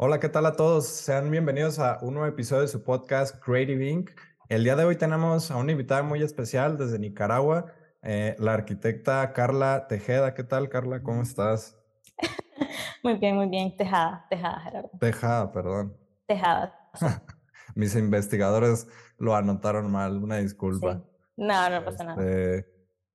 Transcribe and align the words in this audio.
Hola, 0.00 0.20
¿qué 0.20 0.28
tal 0.28 0.46
a 0.46 0.52
todos? 0.52 0.86
Sean 0.86 1.28
bienvenidos 1.28 1.80
a 1.80 1.98
un 2.02 2.14
nuevo 2.14 2.28
episodio 2.28 2.62
de 2.62 2.68
su 2.68 2.84
podcast 2.84 3.42
Creative 3.42 3.84
Inc. 3.84 4.10
El 4.48 4.62
día 4.62 4.76
de 4.76 4.84
hoy 4.84 4.94
tenemos 4.94 5.50
a 5.50 5.56
una 5.56 5.72
invitada 5.72 6.04
muy 6.04 6.22
especial 6.22 6.78
desde 6.78 7.00
Nicaragua, 7.00 7.72
eh, 8.02 8.36
la 8.38 8.54
arquitecta 8.54 9.32
Carla 9.32 9.88
Tejeda. 9.88 10.34
¿Qué 10.34 10.44
tal, 10.44 10.68
Carla? 10.68 11.02
¿Cómo 11.02 11.22
estás? 11.22 11.76
Muy 13.02 13.14
bien, 13.14 13.34
muy 13.34 13.48
bien. 13.48 13.76
Tejada, 13.76 14.24
Tejada, 14.30 14.60
Gerardo. 14.60 14.90
Tejada, 15.00 15.50
perdón. 15.52 15.96
Tejada. 16.28 16.90
Mis 17.74 17.96
investigadores 17.96 18.86
lo 19.18 19.34
anotaron 19.34 19.90
mal, 19.90 20.22
una 20.22 20.36
disculpa. 20.36 21.02
No, 21.36 21.70
no 21.70 21.84
pasa 21.84 22.04
nada. 22.04 22.22
Este, 22.22 22.70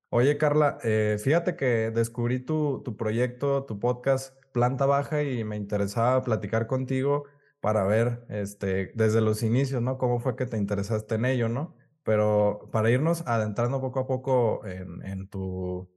oye, 0.09 0.37
Carla, 0.37 0.79
eh, 0.83 1.17
fíjate 1.17 1.55
que 1.55 1.91
descubrí 1.91 2.41
tu, 2.41 2.81
tu 2.83 2.97
proyecto, 2.97 3.63
tu 3.63 3.79
podcast 3.79 4.35
planta 4.53 4.85
baja 4.85 5.23
y 5.23 5.43
me 5.43 5.57
interesaba 5.57 6.23
platicar 6.23 6.67
contigo 6.67 7.25
para 7.59 7.83
ver 7.85 8.25
este, 8.29 8.91
desde 8.95 9.21
los 9.21 9.43
inicios, 9.43 9.81
¿no? 9.81 9.97
Cómo 9.97 10.19
fue 10.19 10.35
que 10.35 10.45
te 10.45 10.57
interesaste 10.57 11.15
en 11.15 11.25
ello, 11.25 11.49
¿no? 11.49 11.75
Pero 12.03 12.69
para 12.71 12.89
irnos 12.91 13.25
adentrando 13.27 13.81
poco 13.81 13.99
a 14.01 14.07
poco 14.07 14.65
en, 14.65 15.03
en 15.05 15.27
tu, 15.29 15.89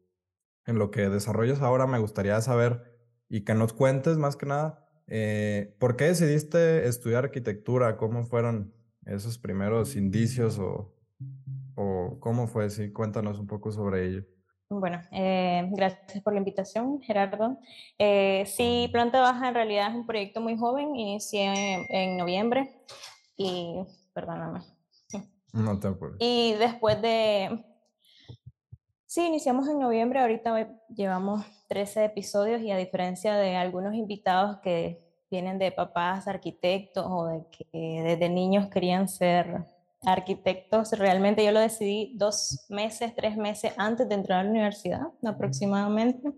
en 0.67 0.79
lo 0.79 0.91
que 0.91 1.09
desarrollas 1.09 1.61
ahora, 1.63 1.87
me 1.87 1.99
gustaría 1.99 2.41
saber 2.41 2.97
y 3.29 3.45
que 3.45 3.55
nos 3.55 3.73
cuentes 3.73 4.17
más 4.19 4.37
que 4.37 4.47
nada, 4.47 4.89
eh, 5.09 5.75
¿por 5.79 5.97
qué 5.97 6.05
decidiste 6.07 6.87
estudiar 6.89 7.25
arquitectura? 7.25 7.97
¿Cómo 7.97 8.25
fueron 8.25 8.75
esos 9.05 9.39
primeros 9.39 9.97
indicios 9.97 10.59
o, 10.59 10.95
o 11.75 12.19
cómo 12.21 12.47
fue? 12.49 12.71
Sí, 12.71 12.93
cuéntanos 12.93 13.39
un 13.39 13.47
poco 13.47 13.73
sobre 13.73 14.07
ello. 14.07 14.36
Bueno, 14.69 15.01
eh, 15.13 15.69
gracias 15.71 16.23
por 16.25 16.33
la 16.33 16.41
invitación, 16.41 17.01
Gerardo. 17.01 17.57
Eh, 17.99 18.45
sí, 18.47 18.89
Planta 18.91 19.21
Baja 19.21 19.49
en 19.49 19.55
realidad 19.55 19.91
es 19.91 19.95
un 19.95 20.07
proyecto 20.07 20.41
muy 20.41 20.57
joven, 20.57 20.97
inicié 20.97 21.87
en, 21.89 22.17
noviembre 22.17 22.83
y, 23.37 23.77
perdóname. 24.13 24.61
No 25.53 25.79
te 25.79 25.87
acuerdo. 25.87 26.17
Y 26.19 26.55
después 26.55 27.01
de, 27.01 27.65
sí, 29.07 29.27
iniciamos 29.27 29.69
en 29.69 29.79
noviembre, 29.79 30.19
ahorita 30.19 30.81
llevamos 30.89 31.47
13 31.69 32.07
episodios 32.07 32.61
y 32.61 32.73
a 32.73 32.77
diferencia 32.77 33.37
de 33.37 33.55
algunos 33.55 33.95
invitados 33.95 34.59
que 34.59 35.01
vienen 35.31 35.59
de 35.61 35.71
papás 35.71 36.27
arquitectos 36.27 37.07
o 37.09 37.27
de 37.27 37.47
que 37.51 38.03
desde 38.03 38.29
niños 38.29 38.69
querían 38.69 39.09
ser 39.09 39.65
arquitectos, 40.07 40.93
realmente 40.93 41.45
yo 41.45 41.51
lo 41.51 41.61
decidí 41.61 42.13
dos 42.17 42.65
meses, 42.69 43.15
tres 43.15 43.37
meses 43.37 43.75
antes 43.77 44.09
de 44.09 44.15
entrar 44.15 44.41
a 44.41 44.45
la 44.45 44.51
universidad 44.51 45.09
aproximadamente. 45.25 46.33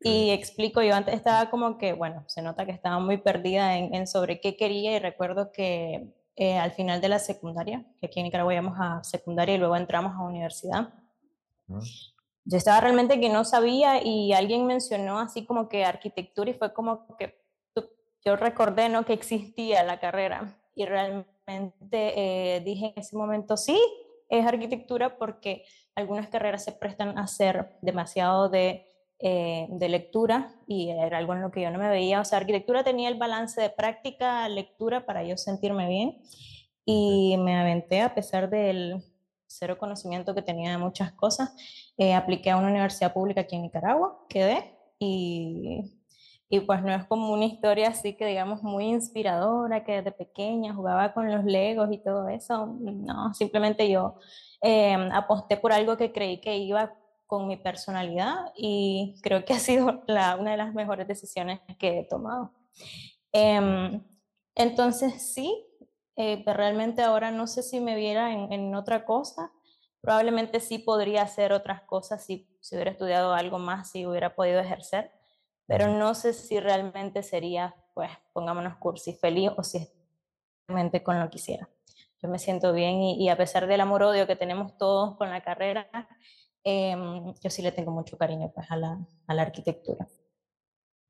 Y 0.00 0.30
explico, 0.30 0.82
yo 0.82 0.94
antes 0.94 1.14
estaba 1.14 1.48
como 1.48 1.78
que, 1.78 1.92
bueno, 1.92 2.24
se 2.26 2.42
nota 2.42 2.66
que 2.66 2.72
estaba 2.72 2.98
muy 2.98 3.18
perdida 3.18 3.76
en, 3.78 4.06
sobre 4.06 4.40
qué 4.40 4.56
quería 4.56 4.96
y 4.96 4.98
recuerdo 4.98 5.50
que 5.52 6.12
eh, 6.36 6.56
al 6.56 6.72
final 6.72 7.00
de 7.00 7.08
la 7.08 7.18
secundaria, 7.18 7.84
que 8.00 8.06
aquí 8.06 8.20
en 8.20 8.24
Nicaragua 8.24 8.52
íbamos 8.52 8.78
a 8.78 9.02
secundaria 9.02 9.54
y 9.54 9.58
luego 9.58 9.76
entramos 9.76 10.12
a 10.14 10.22
universidad, 10.22 10.92
yo 12.44 12.56
estaba 12.56 12.80
realmente 12.80 13.20
que 13.20 13.28
no 13.28 13.44
sabía 13.44 14.02
y 14.04 14.32
alguien 14.32 14.66
mencionó 14.66 15.18
así 15.18 15.44
como 15.44 15.68
que 15.68 15.84
arquitectura 15.84 16.50
y 16.50 16.54
fue 16.54 16.72
como 16.72 17.16
que 17.16 17.38
yo 18.24 18.36
recordé, 18.36 18.88
¿no? 18.88 19.04
Que 19.04 19.12
existía 19.12 19.82
la 19.84 20.00
carrera 20.00 20.60
y 20.74 20.84
realmente 20.84 21.37
eh, 21.48 22.62
dije 22.64 22.86
en 22.86 22.92
ese 22.96 23.16
momento, 23.16 23.56
sí, 23.56 23.80
es 24.28 24.46
arquitectura 24.46 25.16
porque 25.18 25.64
algunas 25.94 26.28
carreras 26.28 26.64
se 26.64 26.72
prestan 26.72 27.18
a 27.18 27.26
ser 27.26 27.76
demasiado 27.80 28.48
de, 28.48 28.86
eh, 29.18 29.66
de 29.70 29.88
lectura 29.88 30.54
y 30.66 30.90
era 30.90 31.18
algo 31.18 31.32
en 31.32 31.42
lo 31.42 31.50
que 31.50 31.62
yo 31.62 31.70
no 31.70 31.78
me 31.78 31.88
veía. 31.88 32.20
O 32.20 32.24
sea, 32.24 32.38
arquitectura 32.38 32.84
tenía 32.84 33.08
el 33.08 33.18
balance 33.18 33.60
de 33.60 33.70
práctica, 33.70 34.48
lectura 34.48 35.06
para 35.06 35.24
yo 35.24 35.36
sentirme 35.36 35.88
bien 35.88 36.22
y 36.84 37.36
me 37.38 37.58
aventé 37.58 38.00
a 38.00 38.14
pesar 38.14 38.48
del 38.48 39.02
cero 39.46 39.78
conocimiento 39.78 40.34
que 40.34 40.42
tenía 40.42 40.70
de 40.70 40.78
muchas 40.78 41.12
cosas. 41.12 41.54
Eh, 41.96 42.14
apliqué 42.14 42.50
a 42.50 42.56
una 42.56 42.68
universidad 42.68 43.12
pública 43.12 43.42
aquí 43.42 43.56
en 43.56 43.62
Nicaragua, 43.62 44.24
quedé 44.28 44.78
y 44.98 45.97
y 46.50 46.60
pues 46.60 46.82
no 46.82 46.94
es 46.94 47.04
como 47.04 47.32
una 47.32 47.44
historia 47.44 47.88
así 47.88 48.16
que 48.16 48.24
digamos 48.24 48.62
muy 48.62 48.86
inspiradora, 48.86 49.84
que 49.84 49.96
desde 49.96 50.12
pequeña 50.12 50.74
jugaba 50.74 51.12
con 51.12 51.30
los 51.30 51.44
legos 51.44 51.90
y 51.92 51.98
todo 51.98 52.28
eso. 52.28 52.66
No, 52.80 53.34
simplemente 53.34 53.90
yo 53.90 54.16
eh, 54.62 54.96
aposté 55.12 55.58
por 55.58 55.72
algo 55.72 55.96
que 55.98 56.12
creí 56.12 56.40
que 56.40 56.56
iba 56.56 56.94
con 57.26 57.46
mi 57.46 57.58
personalidad 57.58 58.52
y 58.56 59.16
creo 59.22 59.44
que 59.44 59.52
ha 59.52 59.58
sido 59.58 60.02
la, 60.06 60.36
una 60.36 60.52
de 60.52 60.56
las 60.56 60.72
mejores 60.72 61.06
decisiones 61.06 61.60
que 61.78 62.00
he 62.00 62.04
tomado. 62.04 62.52
Em, 63.32 64.02
entonces 64.54 65.34
sí, 65.34 65.66
eh, 66.16 66.42
realmente 66.46 67.02
ahora 67.02 67.30
no 67.30 67.46
sé 67.46 67.62
si 67.62 67.80
me 67.80 67.94
viera 67.94 68.32
en, 68.32 68.50
en, 68.52 68.74
otra 68.74 69.04
cosa. 69.04 69.52
Probablemente 70.00 70.60
sí 70.60 70.78
podría 70.78 71.22
hacer 71.22 71.52
otras 71.52 71.82
cosas 71.82 72.24
si, 72.24 72.48
si 72.60 72.74
hubiera 72.74 72.92
estudiado 72.92 73.34
algo 73.34 73.58
más, 73.58 73.90
si 73.90 74.06
hubiera 74.06 74.34
podido 74.34 74.60
ejercer 74.60 75.17
pero 75.68 75.86
no 75.86 76.14
sé 76.14 76.32
si 76.32 76.58
realmente 76.58 77.22
sería, 77.22 77.76
pues, 77.94 78.10
pongámonos 78.32 78.78
cursi, 78.78 79.12
feliz 79.12 79.50
o 79.56 79.62
si 79.62 79.86
realmente 80.66 81.02
con 81.02 81.20
lo 81.20 81.26
que 81.26 81.32
quisiera. 81.32 81.68
Yo 82.22 82.28
me 82.28 82.38
siento 82.38 82.72
bien 82.72 83.02
y, 83.02 83.28
a 83.28 83.36
pesar 83.36 83.66
del 83.66 83.82
amor-odio 83.82 84.26
que 84.26 84.34
tenemos 84.34 84.76
todos 84.78 85.16
con 85.18 85.28
la 85.28 85.42
carrera, 85.42 85.88
em, 86.64 87.34
yo 87.34 87.50
sí 87.50 87.60
le 87.60 87.70
tengo 87.70 87.92
mucho 87.92 88.16
cariño 88.16 88.50
pues, 88.52 88.68
a, 88.70 88.76
la, 88.76 88.98
a 89.26 89.34
la 89.34 89.42
arquitectura. 89.42 90.08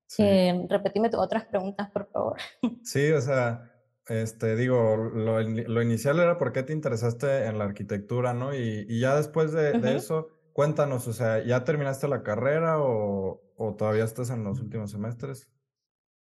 Sí. 0.08 0.24
Eh, 0.24 0.66
repetime 0.68 1.08
otras 1.14 1.44
preguntas, 1.44 1.88
por 1.90 2.10
favor. 2.10 2.38
Sí, 2.82 3.12
o 3.12 3.20
sea, 3.20 3.70
este, 4.08 4.56
digo, 4.56 4.96
lo, 4.96 5.40
lo, 5.40 5.82
inicial 5.82 6.18
era 6.18 6.36
por 6.36 6.52
qué 6.52 6.64
te 6.64 6.72
interesaste 6.72 7.44
en 7.44 7.58
la 7.58 7.64
arquitectura, 7.64 8.34
¿no? 8.34 8.54
Y, 8.54 8.86
y 8.88 9.00
ya 9.00 9.14
después 9.14 9.52
de, 9.52 9.78
de, 9.78 9.96
eso, 9.96 10.28
cuéntanos, 10.58 11.06
o 11.06 11.12
sea, 11.12 11.40
¿ya 11.44 11.62
terminaste 11.62 12.08
la 12.08 12.24
carrera 12.24 12.82
o, 12.82 13.40
o 13.56 13.74
todavía 13.76 14.02
estás 14.02 14.30
en 14.30 14.42
los 14.42 14.58
últimos 14.58 14.90
semestres? 14.90 15.48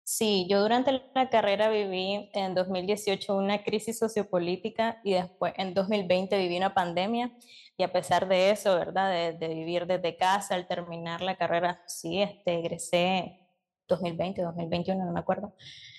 Sí, 0.05 0.47
yo 0.49 0.63
durante 0.63 1.03
la 1.17 1.29
carrera 1.29 1.69
viví 1.69 2.31
en 2.33 2.55
2018 2.55 3.37
una 3.37 3.65
crisis 3.65 3.99
sociopolítica 3.99 5.01
y 5.03 5.15
después 5.15 5.53
en 5.57 5.75
2020 5.75 6.39
viví 6.39 6.57
una 6.57 6.75
pandemia 6.75 7.37
y 7.77 7.83
a 7.83 7.93
pesar 7.93 8.29
de 8.29 8.53
eso, 8.53 8.77
¿verdad? 8.77 9.37
De, 9.37 9.49
vivir 9.49 9.89
desde 9.89 10.17
casa 10.17 10.55
al 10.55 10.69
terminar 10.69 11.23
la 11.23 11.37
carrera, 11.37 11.83
sí, 11.89 12.23
este, 12.23 12.61
egresé 12.61 13.49
2020, 13.89 14.43
2021, 14.43 15.07
no 15.07 15.11
me 15.11 15.19
acuerdo. 15.19 15.57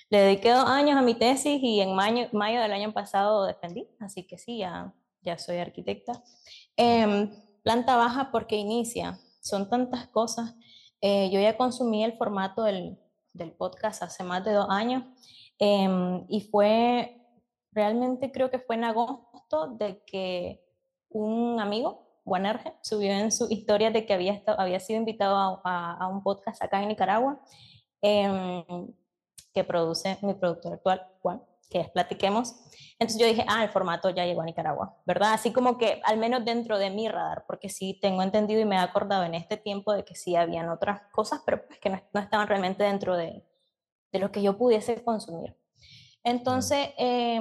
Le 0.08 0.22
dediqué 0.22 0.52
dos 0.52 0.70
años 0.70 0.96
a 0.96 1.02
mi 1.02 1.16
tesis 1.16 1.62
y 1.62 1.82
en 1.82 1.94
mayo, 1.94 2.28
mayo 2.32 2.62
del 2.62 2.72
año 2.72 2.94
pasado 2.94 3.44
defendí, 3.44 3.86
así 4.00 4.26
que 4.26 4.38
sí, 4.38 4.56
ya, 4.56 4.94
ya 5.20 5.36
soy 5.36 5.58
arquitecta. 5.58 6.22
Eh, 6.78 7.28
planta 7.62 7.96
baja 7.96 8.30
porque 8.30 8.56
inicia, 8.56 9.18
son 9.40 9.68
tantas 9.68 10.08
cosas. 10.08 10.54
Eh, 11.00 11.30
yo 11.30 11.40
ya 11.40 11.56
consumí 11.56 12.04
el 12.04 12.16
formato 12.16 12.62
del, 12.62 12.98
del, 13.32 13.52
podcast 13.52 14.02
hace 14.02 14.22
más 14.22 14.44
de 14.44 14.52
dos 14.52 14.66
años 14.70 15.04
eh, 15.58 16.24
y 16.28 16.42
fue, 16.42 17.20
realmente 17.72 18.30
creo 18.30 18.50
que 18.50 18.60
fue 18.60 18.76
en 18.76 18.84
agosto 18.84 19.68
de 19.78 20.02
que 20.04 20.64
un 21.08 21.60
amigo, 21.60 22.20
Juan 22.24 22.46
Erge, 22.46 22.74
subió 22.82 23.12
en 23.12 23.32
su 23.32 23.48
historia 23.50 23.90
de 23.90 24.06
que 24.06 24.14
había, 24.14 24.32
estado, 24.32 24.60
había 24.60 24.78
sido 24.80 24.98
invitado 25.00 25.60
a, 25.64 25.92
a, 25.94 26.08
un 26.08 26.22
podcast 26.22 26.62
acá 26.62 26.80
en 26.80 26.88
Nicaragua 26.88 27.40
eh, 28.00 28.64
que 29.52 29.64
produce 29.64 30.18
mi 30.22 30.34
productor 30.34 30.74
actual, 30.74 31.06
Juan, 31.20 31.42
que 31.70 31.90
Platiquemos. 31.92 32.54
Entonces 32.98 33.20
yo 33.20 33.26
dije, 33.26 33.44
ah, 33.48 33.64
el 33.64 33.70
formato 33.70 34.10
ya 34.10 34.24
llegó 34.24 34.42
a 34.42 34.44
Nicaragua, 34.44 34.96
¿verdad? 35.06 35.32
Así 35.32 35.52
como 35.52 35.78
que 35.78 36.00
al 36.04 36.18
menos 36.18 36.44
dentro 36.44 36.78
de 36.78 36.90
mi 36.90 37.08
radar, 37.08 37.44
porque 37.46 37.68
sí 37.68 37.98
tengo 38.00 38.22
entendido 38.22 38.60
y 38.60 38.64
me 38.64 38.76
he 38.76 38.78
acordado 38.78 39.24
en 39.24 39.34
este 39.34 39.56
tiempo 39.56 39.92
de 39.92 40.04
que 40.04 40.14
sí 40.14 40.36
habían 40.36 40.68
otras 40.68 41.02
cosas, 41.12 41.42
pero 41.44 41.66
pues 41.66 41.80
que 41.80 41.90
no, 41.90 42.00
no 42.12 42.20
estaban 42.20 42.46
realmente 42.46 42.84
dentro 42.84 43.16
de, 43.16 43.44
de, 44.12 44.18
lo 44.18 44.30
que 44.30 44.42
yo 44.42 44.56
pudiese 44.56 45.02
consumir. 45.02 45.56
Entonces, 46.22 46.90
eh, 46.98 47.40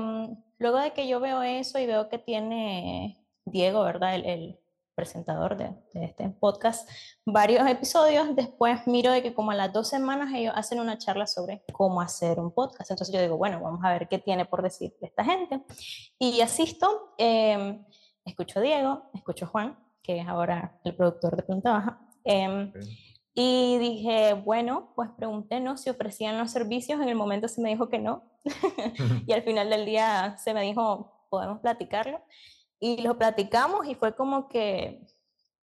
luego 0.57 0.79
de 0.79 0.91
que 0.93 1.07
yo 1.07 1.19
veo 1.19 1.43
eso 1.43 1.77
y 1.77 1.85
veo 1.85 2.09
que 2.09 2.17
tiene 2.17 3.23
Diego, 3.45 3.83
¿verdad? 3.83 4.15
El, 4.15 4.25
el, 4.25 4.59
presentador 5.01 5.57
de, 5.57 5.75
de, 5.95 6.05
este 6.05 6.29
podcast, 6.29 6.87
varios 7.25 7.67
episodios. 7.67 8.35
Después 8.35 8.85
miro 8.85 9.11
de 9.11 9.23
que 9.23 9.33
como 9.33 9.49
a 9.49 9.55
las 9.55 9.73
dos 9.73 9.89
semanas 9.89 10.29
ellos 10.31 10.53
hacen 10.55 10.79
una 10.79 10.99
charla 10.99 11.25
sobre 11.25 11.63
cómo 11.73 12.01
hacer 12.01 12.39
un 12.39 12.53
podcast. 12.53 12.91
Entonces 12.91 13.11
yo 13.11 13.19
digo, 13.19 13.35
bueno, 13.35 13.59
vamos 13.59 13.81
a 13.83 13.91
ver 13.91 14.07
qué 14.07 14.19
tiene 14.19 14.45
por 14.45 14.61
decir 14.61 14.93
esta 15.01 15.23
gente. 15.23 15.63
Y 16.19 16.41
asisto, 16.41 17.15
eh, 17.17 17.83
escucho 18.23 18.59
a 18.59 18.61
Diego, 18.61 19.09
escucho 19.15 19.45
a 19.45 19.47
Juan, 19.47 19.79
que 20.03 20.19
es 20.19 20.27
ahora 20.27 20.79
el 20.83 20.95
productor 20.95 21.35
de 21.35 21.41
Planta 21.41 21.71
Baja. 21.71 21.99
Eh, 22.23 22.69
okay. 22.69 23.11
Y 23.33 23.79
dije, 23.79 24.33
bueno, 24.33 24.91
pues 24.95 25.09
pregunté 25.17 25.59
¿no? 25.59 25.75
si 25.77 25.89
ofrecían 25.89 26.37
los 26.37 26.51
servicios. 26.51 27.01
En 27.01 27.09
el 27.09 27.15
momento 27.15 27.47
se 27.47 27.59
me 27.59 27.69
dijo 27.69 27.89
que 27.89 27.97
no. 27.97 28.23
y 29.25 29.33
al 29.33 29.41
final 29.41 29.71
del 29.71 29.85
día 29.85 30.37
se 30.37 30.53
me 30.53 30.61
dijo, 30.61 31.25
podemos 31.29 31.59
platicarlo. 31.59 32.21
Y 32.83 32.99
lo 33.03 33.15
platicamos 33.15 33.87
y 33.87 33.93
fue 33.93 34.15
como 34.15 34.49
que 34.49 35.05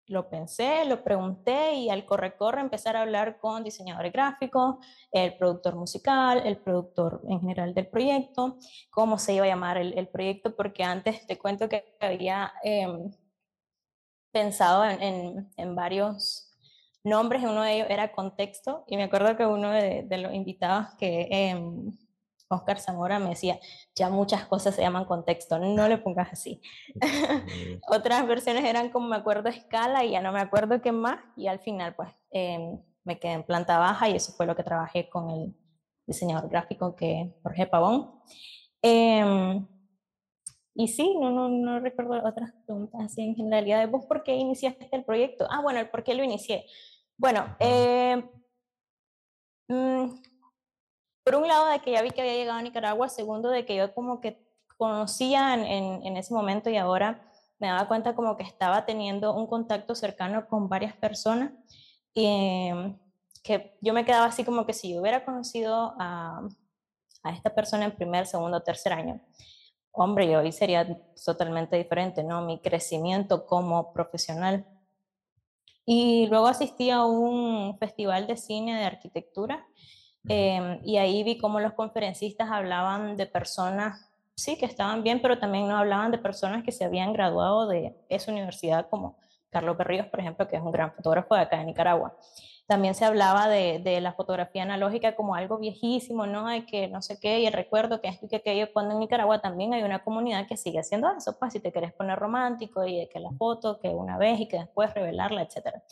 lo 0.06 0.30
pensé, 0.30 0.84
lo 0.84 1.02
pregunté 1.02 1.74
y 1.74 1.90
al 1.90 2.06
corre-corre 2.06 2.60
empezar 2.60 2.96
a 2.96 3.02
hablar 3.02 3.38
con 3.38 3.64
diseñadores 3.64 4.12
gráficos, 4.12 4.76
el 5.10 5.36
productor 5.36 5.74
musical, 5.74 6.42
el 6.46 6.58
productor 6.58 7.20
en 7.28 7.40
general 7.40 7.74
del 7.74 7.88
proyecto, 7.88 8.56
cómo 8.90 9.18
se 9.18 9.34
iba 9.34 9.44
a 9.44 9.48
llamar 9.48 9.78
el, 9.78 10.08
proyecto, 10.08 10.54
porque 10.54 10.84
antes 10.84 11.26
te 11.26 11.36
cuento 11.36 11.68
que 11.68 11.96
había 12.00 12.52
em, 12.62 13.10
pensado 14.30 14.84
en, 14.84 15.50
en, 15.56 15.74
varios 15.74 16.56
nombres, 17.02 17.42
uno 17.42 17.62
de 17.62 17.74
ellos 17.74 17.90
era 17.90 18.12
Contexto, 18.12 18.84
y 18.86 18.96
me 18.96 19.02
acuerdo 19.04 19.36
que 19.36 19.44
uno 19.44 19.70
de, 19.70 20.06
los 20.18 20.32
invitados 20.32 20.86
que... 20.98 21.28
Eh, 21.30 21.90
Oscar 22.48 22.80
Zamora 22.80 23.18
me 23.18 23.30
decía, 23.30 23.58
ya 23.94 24.08
muchas 24.10 24.46
cosas 24.46 24.74
se 24.74 24.82
llaman 24.82 25.04
contexto, 25.04 25.58
no 25.58 25.88
le 25.88 25.98
pongas 25.98 26.32
así. 26.32 26.60
Otras 27.88 28.26
versiones 28.26 28.64
eran 28.64 28.90
como 28.90 29.08
me 29.08 29.16
acuerdo 29.16 29.48
escala 29.48 30.04
y 30.04 30.12
ya 30.12 30.22
no 30.22 30.32
me 30.32 30.40
acuerdo 30.40 30.80
qué 30.80 30.92
más, 30.92 31.20
y 31.36 31.46
al 31.46 31.60
final 31.60 31.94
pues 31.94 32.08
em, 32.30 32.80
me 33.04 33.18
quedé 33.18 33.32
en 33.32 33.44
planta 33.44 33.78
baja 33.78 34.08
y 34.08 34.16
eso 34.16 34.32
fue 34.32 34.46
lo 34.46 34.56
que 34.56 34.64
trabajé 34.64 35.08
con 35.08 35.30
el 35.30 35.54
diseñador 36.06 36.48
gráfico 36.48 36.96
que 36.96 37.34
Jorge 37.42 37.66
Pavón. 37.66 38.20
Em, 38.82 39.66
y 40.74 40.88
sí, 40.88 41.16
no, 41.20 41.30
no, 41.30 41.48
no 41.48 41.80
recuerdo 41.80 42.22
otras 42.24 42.52
preguntas 42.64 43.00
así 43.04 43.22
en 43.22 43.34
generalidad. 43.34 43.88
¿Vos 43.90 44.06
por 44.06 44.22
qué 44.22 44.36
iniciaste 44.36 44.88
el 44.92 45.04
proyecto? 45.04 45.46
Ah, 45.50 45.60
bueno, 45.60 45.80
el 45.80 45.90
por 45.90 46.04
qué 46.04 46.14
lo 46.14 46.22
inicié. 46.22 46.66
Bueno, 47.16 47.56
eh, 47.58 48.22
por 51.28 51.36
un 51.42 51.46
lado 51.46 51.66
de 51.66 51.80
que 51.80 51.92
ya 51.92 52.00
vi 52.00 52.10
que 52.10 52.22
había 52.22 52.32
llegado 52.32 52.58
a 52.58 52.62
Nicaragua, 52.62 53.10
segundo 53.10 53.50
de 53.50 53.66
que 53.66 53.76
yo 53.76 53.92
como 53.92 54.18
que 54.18 54.42
conocía 54.78 55.52
en, 55.52 56.02
en, 56.02 56.16
ese 56.16 56.32
momento 56.32 56.70
y 56.70 56.78
ahora 56.78 57.30
me 57.58 57.66
daba 57.66 57.86
cuenta 57.86 58.14
como 58.14 58.34
que 58.38 58.44
estaba 58.44 58.86
teniendo 58.86 59.34
un 59.34 59.46
contacto 59.46 59.94
cercano 59.94 60.48
con 60.48 60.70
varias 60.70 60.96
personas 60.96 61.52
y 62.14 62.24
em, 62.24 62.98
que 63.42 63.76
yo 63.82 63.92
me 63.92 64.06
quedaba 64.06 64.24
así 64.24 64.42
como 64.42 64.64
que 64.64 64.72
si 64.72 64.94
yo 64.94 65.02
hubiera 65.02 65.22
conocido 65.22 65.94
a, 65.98 66.48
a 67.22 67.30
esta 67.30 67.54
persona 67.54 67.84
en 67.84 67.94
primer, 67.94 68.26
segundo, 68.26 68.62
tercer 68.62 68.94
año, 68.94 69.20
hombre, 69.92 70.30
yo 70.30 70.38
hoy 70.38 70.50
sería 70.50 70.98
totalmente 71.26 71.76
diferente, 71.76 72.24
¿no? 72.24 72.40
Mi 72.40 72.58
crecimiento 72.58 73.44
como 73.44 73.92
profesional. 73.92 74.64
Y 75.84 76.26
luego 76.28 76.46
asistí 76.46 76.88
a 76.88 77.04
un 77.04 77.76
festival 77.78 78.26
de 78.26 78.38
cine 78.38 78.78
de 78.78 78.84
arquitectura 78.86 79.66
Em, 80.28 80.80
y 80.84 80.98
ahí 80.98 81.22
vi 81.22 81.38
cómo 81.38 81.58
los 81.60 81.72
conferencistas 81.72 82.50
hablaban 82.50 83.16
de 83.16 83.26
personas, 83.26 84.10
sí, 84.34 84.58
que 84.58 84.66
estaban 84.66 85.02
bien, 85.02 85.22
pero 85.22 85.38
también 85.38 85.66
no 85.66 85.76
hablaban 85.76 86.10
de 86.10 86.18
personas 86.18 86.62
que 86.62 86.72
se 86.72 86.84
habían 86.84 87.12
graduado 87.12 87.66
de 87.66 87.96
esa 88.08 88.30
universidad, 88.30 88.88
como 88.88 89.16
Carlos 89.50 89.76
Berríos, 89.78 90.06
por 90.06 90.20
ejemplo, 90.20 90.46
que 90.46 90.56
es 90.56 90.62
un 90.62 90.72
gran 90.72 90.92
fotógrafo 90.92 91.34
de 91.34 91.40
acá 91.40 91.58
de 91.58 91.64
Nicaragua. 91.64 92.14
También 92.66 92.94
se 92.94 93.06
hablaba 93.06 93.48
de, 93.48 93.78
de, 93.78 93.98
la 94.02 94.12
fotografía 94.12 94.62
analógica 94.62 95.16
como 95.16 95.34
algo 95.34 95.56
viejísimo, 95.56 96.26
¿no? 96.26 96.46
Hay 96.46 96.66
que 96.66 96.86
no 96.88 97.00
sé 97.00 97.18
qué, 97.18 97.40
y 97.40 97.46
el 97.46 97.54
recuerdo 97.54 98.02
que 98.02 98.18
y 98.20 98.28
que 98.28 98.36
aquello, 98.36 98.70
cuando 98.74 98.92
en 98.92 99.00
Nicaragua 99.00 99.40
también 99.40 99.72
hay 99.72 99.82
una 99.82 100.04
comunidad 100.04 100.46
que 100.46 100.58
sigue 100.58 100.78
haciendo 100.78 101.10
eso, 101.16 101.38
pues 101.38 101.54
si 101.54 101.60
te 101.60 101.72
quieres 101.72 101.94
poner 101.94 102.18
romántico 102.18 102.84
y 102.84 102.98
de 102.98 103.08
que 103.08 103.20
la 103.20 103.30
foto, 103.30 103.78
que 103.80 103.88
una 103.88 104.18
vez 104.18 104.40
y 104.40 104.48
que 104.48 104.58
después 104.58 104.92
revelarla, 104.92 105.40
etcétera. 105.40 105.82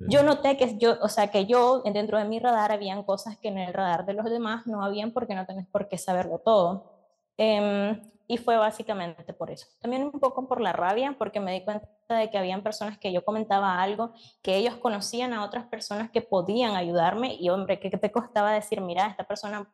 Yo 0.00 0.22
noté 0.24 0.56
que 0.56 0.78
yo, 0.78 0.96
o 1.00 1.08
sea, 1.08 1.30
que 1.30 1.46
yo 1.46 1.82
dentro 1.82 2.18
de 2.18 2.24
mi 2.24 2.40
radar 2.40 2.72
habían 2.72 3.04
cosas 3.04 3.36
que 3.38 3.48
en 3.48 3.58
el 3.58 3.72
radar 3.72 4.04
de 4.04 4.14
los 4.14 4.24
demás 4.28 4.66
no 4.66 4.84
habían 4.84 5.12
porque 5.12 5.34
no 5.34 5.46
tenés 5.46 5.66
por 5.68 5.88
qué 5.88 5.96
saberlo 5.96 6.38
todo. 6.38 6.92
Em, 7.36 8.00
y 8.26 8.36
fue 8.36 8.56
básicamente 8.56 9.32
por 9.32 9.50
eso. 9.50 9.66
También 9.80 10.02
un 10.04 10.20
poco 10.20 10.46
por 10.48 10.60
la 10.60 10.72
rabia, 10.72 11.16
porque 11.18 11.40
me 11.40 11.52
di 11.52 11.64
cuenta 11.64 11.88
de 12.08 12.30
que 12.30 12.38
habían 12.38 12.62
personas 12.62 12.98
que 12.98 13.12
yo 13.12 13.24
comentaba 13.24 13.80
algo, 13.80 14.12
que 14.42 14.56
ellos 14.56 14.76
conocían 14.76 15.32
a 15.32 15.44
otras 15.44 15.66
personas 15.66 16.10
que 16.10 16.22
podían 16.22 16.74
ayudarme 16.74 17.34
y 17.34 17.48
hombre, 17.48 17.78
¿qué 17.80 17.90
te 17.90 18.12
costaba 18.12 18.52
decir, 18.52 18.80
mira, 18.80 19.06
esta 19.06 19.24
persona, 19.24 19.70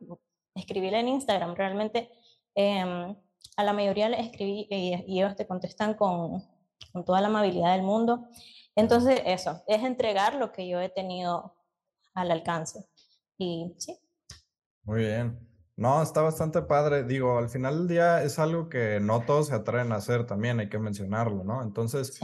escribíle 0.54 1.00
en 1.00 1.08
Instagram, 1.08 1.54
realmente 1.54 2.10
em, 2.54 3.16
a 3.56 3.64
la 3.64 3.72
mayoría 3.72 4.08
les 4.08 4.26
escribí 4.26 4.66
y, 4.70 5.04
y 5.06 5.20
ellos 5.20 5.36
te 5.36 5.46
contestan 5.46 5.94
con, 5.94 6.42
con 6.92 7.04
toda 7.04 7.20
la 7.20 7.28
amabilidad 7.28 7.72
del 7.74 7.82
mundo. 7.82 8.28
Entonces, 8.76 9.22
eso, 9.24 9.62
es 9.66 9.82
entregar 9.82 10.34
lo 10.34 10.52
que 10.52 10.68
yo 10.68 10.80
he 10.80 10.90
tenido 10.90 11.56
al 12.14 12.30
alcance. 12.30 12.86
Y 13.38 13.74
sí. 13.78 13.98
Muy 14.84 15.00
bien. 15.00 15.38
No, 15.76 16.02
está 16.02 16.22
bastante 16.22 16.62
padre. 16.62 17.04
Digo, 17.04 17.38
al 17.38 17.48
final 17.48 17.78
del 17.78 17.88
día 17.88 18.22
es 18.22 18.38
algo 18.38 18.68
que 18.68 18.98
no 19.00 19.20
todos 19.20 19.48
se 19.48 19.54
atreven 19.54 19.92
a 19.92 19.96
hacer 19.96 20.26
también, 20.26 20.60
hay 20.60 20.68
que 20.68 20.78
mencionarlo, 20.78 21.44
¿no? 21.44 21.62
Entonces, 21.62 22.18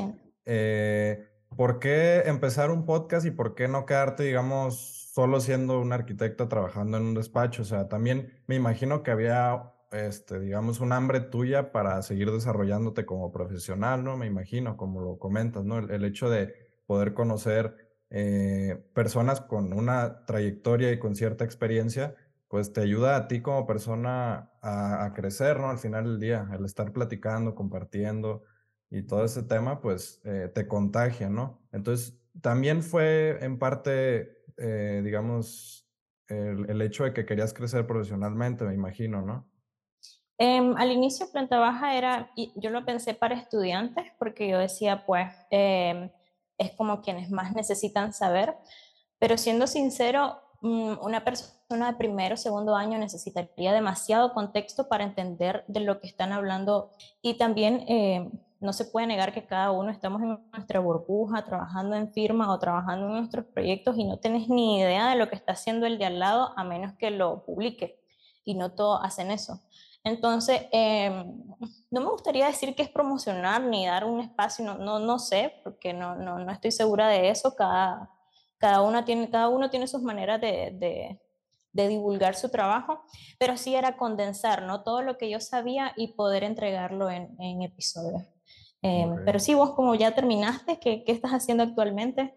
eh, 0.46 1.26
¿por 1.54 1.78
qué 1.78 2.22
empezar 2.26 2.70
un 2.70 2.86
podcast 2.86 3.26
y 3.26 3.30
por 3.30 3.54
qué 3.54 3.68
no 3.68 3.84
quedarte, 3.84 4.22
digamos, 4.22 5.10
solo 5.12 5.40
siendo 5.40 5.80
un 5.80 5.92
arquitecto 5.92 6.48
trabajando 6.48 6.96
en 6.96 7.04
un 7.04 7.14
despacho? 7.14 7.62
O 7.62 7.66
sea, 7.66 7.88
también 7.88 8.42
me 8.46 8.54
imagino 8.54 9.02
que 9.02 9.10
había 9.10 9.71
este, 9.92 10.40
digamos, 10.40 10.80
un 10.80 10.92
hambre 10.92 11.20
tuya 11.20 11.72
para 11.72 12.00
seguir 12.02 12.30
desarrollándote 12.30 13.04
como 13.06 13.32
profesional, 13.32 14.02
¿no? 14.04 14.16
Me 14.16 14.26
imagino, 14.26 14.76
como 14.76 15.00
lo 15.00 15.18
comentas, 15.18 15.64
¿no? 15.64 15.78
El, 15.78 16.04
hecho 16.04 16.30
de 16.30 16.54
poder 16.86 17.14
conocer 17.14 17.76
eh, 18.10 18.82
personas 18.94 19.40
con 19.40 19.72
una 19.72 20.24
trayectoria 20.24 20.92
y 20.92 20.98
con 20.98 21.14
cierta 21.14 21.44
experiencia, 21.44 22.14
pues 22.48 22.72
te 22.72 22.80
ayuda 22.80 23.16
a 23.16 23.28
ti 23.28 23.40
como 23.40 23.66
persona 23.66 24.50
a, 24.62 25.12
crecer, 25.14 25.58
¿no? 25.60 25.70
Al 25.70 25.78
final 25.78 26.04
del 26.04 26.20
día, 26.20 26.48
el 26.52 26.64
estar 26.64 26.92
platicando, 26.92 27.54
compartiendo 27.54 28.42
y 28.90 29.02
todo 29.02 29.24
ese 29.24 29.42
tema, 29.42 29.80
pues 29.80 30.20
eh, 30.24 30.50
te 30.54 30.66
contagia, 30.66 31.30
¿no? 31.30 31.62
Entonces, 31.72 32.18
también 32.40 32.82
fue 32.82 33.38
en 33.42 33.58
parte, 33.58 34.38
eh, 34.56 35.00
digamos, 35.04 35.88
el, 36.28 36.68
el 36.70 36.82
hecho 36.82 37.04
de 37.04 37.12
que 37.12 37.26
querías 37.26 37.54
crecer 37.54 37.86
profesionalmente, 37.86 38.64
me 38.64 38.74
imagino, 38.74 39.22
¿no? 39.22 39.51
Em, 40.44 40.76
al 40.76 40.90
inicio 40.90 41.30
planta 41.30 41.60
baja 41.60 41.94
era, 41.94 42.32
yo 42.56 42.70
lo 42.70 42.84
pensé 42.84 43.14
para 43.14 43.36
estudiantes 43.36 44.06
porque 44.18 44.48
yo 44.48 44.58
decía, 44.58 45.06
pues, 45.06 45.28
em, 45.50 46.10
es 46.58 46.72
como 46.72 47.00
quienes 47.00 47.30
más 47.30 47.54
necesitan 47.54 48.12
saber, 48.12 48.56
pero 49.20 49.38
siendo 49.38 49.68
sincero, 49.68 50.40
mm, 50.60 50.94
una 51.00 51.22
persona 51.22 51.92
de 51.92 51.96
primero 51.96 52.36
segundo 52.36 52.74
año 52.74 52.98
necesitaría 52.98 53.72
demasiado 53.72 54.32
contexto 54.34 54.88
para 54.88 55.04
entender 55.04 55.64
de 55.68 55.78
lo 55.78 56.00
que 56.00 56.08
están 56.08 56.32
hablando 56.32 56.90
y 57.22 57.34
también 57.34 57.84
em, 57.86 58.32
no 58.58 58.72
se 58.72 58.86
puede 58.86 59.06
negar 59.06 59.32
que 59.32 59.46
cada 59.46 59.70
uno 59.70 59.92
estamos 59.92 60.22
en 60.22 60.40
nuestra 60.52 60.80
burbuja, 60.80 61.44
trabajando 61.44 61.94
en 61.94 62.12
firma 62.12 62.52
o 62.52 62.58
trabajando 62.58 63.06
en 63.06 63.12
nuestros 63.12 63.44
proyectos 63.46 63.96
y 63.96 64.04
no 64.04 64.18
tenés 64.18 64.48
ni 64.48 64.80
idea 64.80 65.08
de 65.10 65.16
lo 65.16 65.28
que 65.28 65.36
está 65.36 65.52
haciendo 65.52 65.86
el 65.86 65.98
de 65.98 66.06
al 66.06 66.18
lado 66.18 66.52
a 66.56 66.64
menos 66.64 66.94
que 66.94 67.12
lo 67.12 67.44
publique 67.44 68.00
y 68.44 68.54
no 68.54 68.72
todos 68.72 69.00
hacen 69.04 69.30
eso. 69.30 69.60
Entonces, 70.04 70.62
em, 70.72 71.44
no 71.90 72.00
me 72.00 72.10
gustaría 72.10 72.46
decir 72.46 72.74
que 72.74 72.82
es 72.82 72.88
promocionar 72.88 73.62
ni 73.62 73.86
dar 73.86 74.04
un 74.04 74.20
espacio, 74.20 74.64
no, 74.64 74.76
no, 74.76 74.98
no 74.98 75.18
sé, 75.18 75.54
porque 75.62 75.92
no, 75.92 76.16
no, 76.16 76.38
no, 76.38 76.50
estoy 76.50 76.72
segura 76.72 77.08
de 77.08 77.30
eso. 77.30 77.54
Cada, 77.54 78.10
cada, 78.58 78.82
una 78.82 79.04
tiene, 79.04 79.30
cada 79.30 79.48
uno 79.48 79.70
tiene 79.70 79.86
sus 79.86 80.02
maneras 80.02 80.40
de, 80.40 80.72
de, 80.74 81.20
de, 81.72 81.88
divulgar 81.88 82.34
su 82.34 82.50
trabajo, 82.50 83.04
pero 83.38 83.56
sí 83.56 83.76
era 83.76 83.96
condensar 83.96 84.64
¿no? 84.64 84.82
todo 84.82 85.02
lo 85.02 85.18
que 85.18 85.30
yo 85.30 85.38
sabía 85.38 85.92
y 85.96 86.14
poder 86.14 86.42
entregarlo 86.42 87.08
en, 87.08 87.36
en 87.40 87.62
episodios. 87.62 88.22
Em, 88.82 89.24
pero 89.24 89.38
sí, 89.38 89.54
vos 89.54 89.70
como 89.74 89.94
ya 89.94 90.12
terminaste, 90.12 90.80
¿qué, 90.80 91.04
¿qué 91.04 91.12
estás 91.12 91.30
haciendo 91.30 91.62
actualmente? 91.62 92.34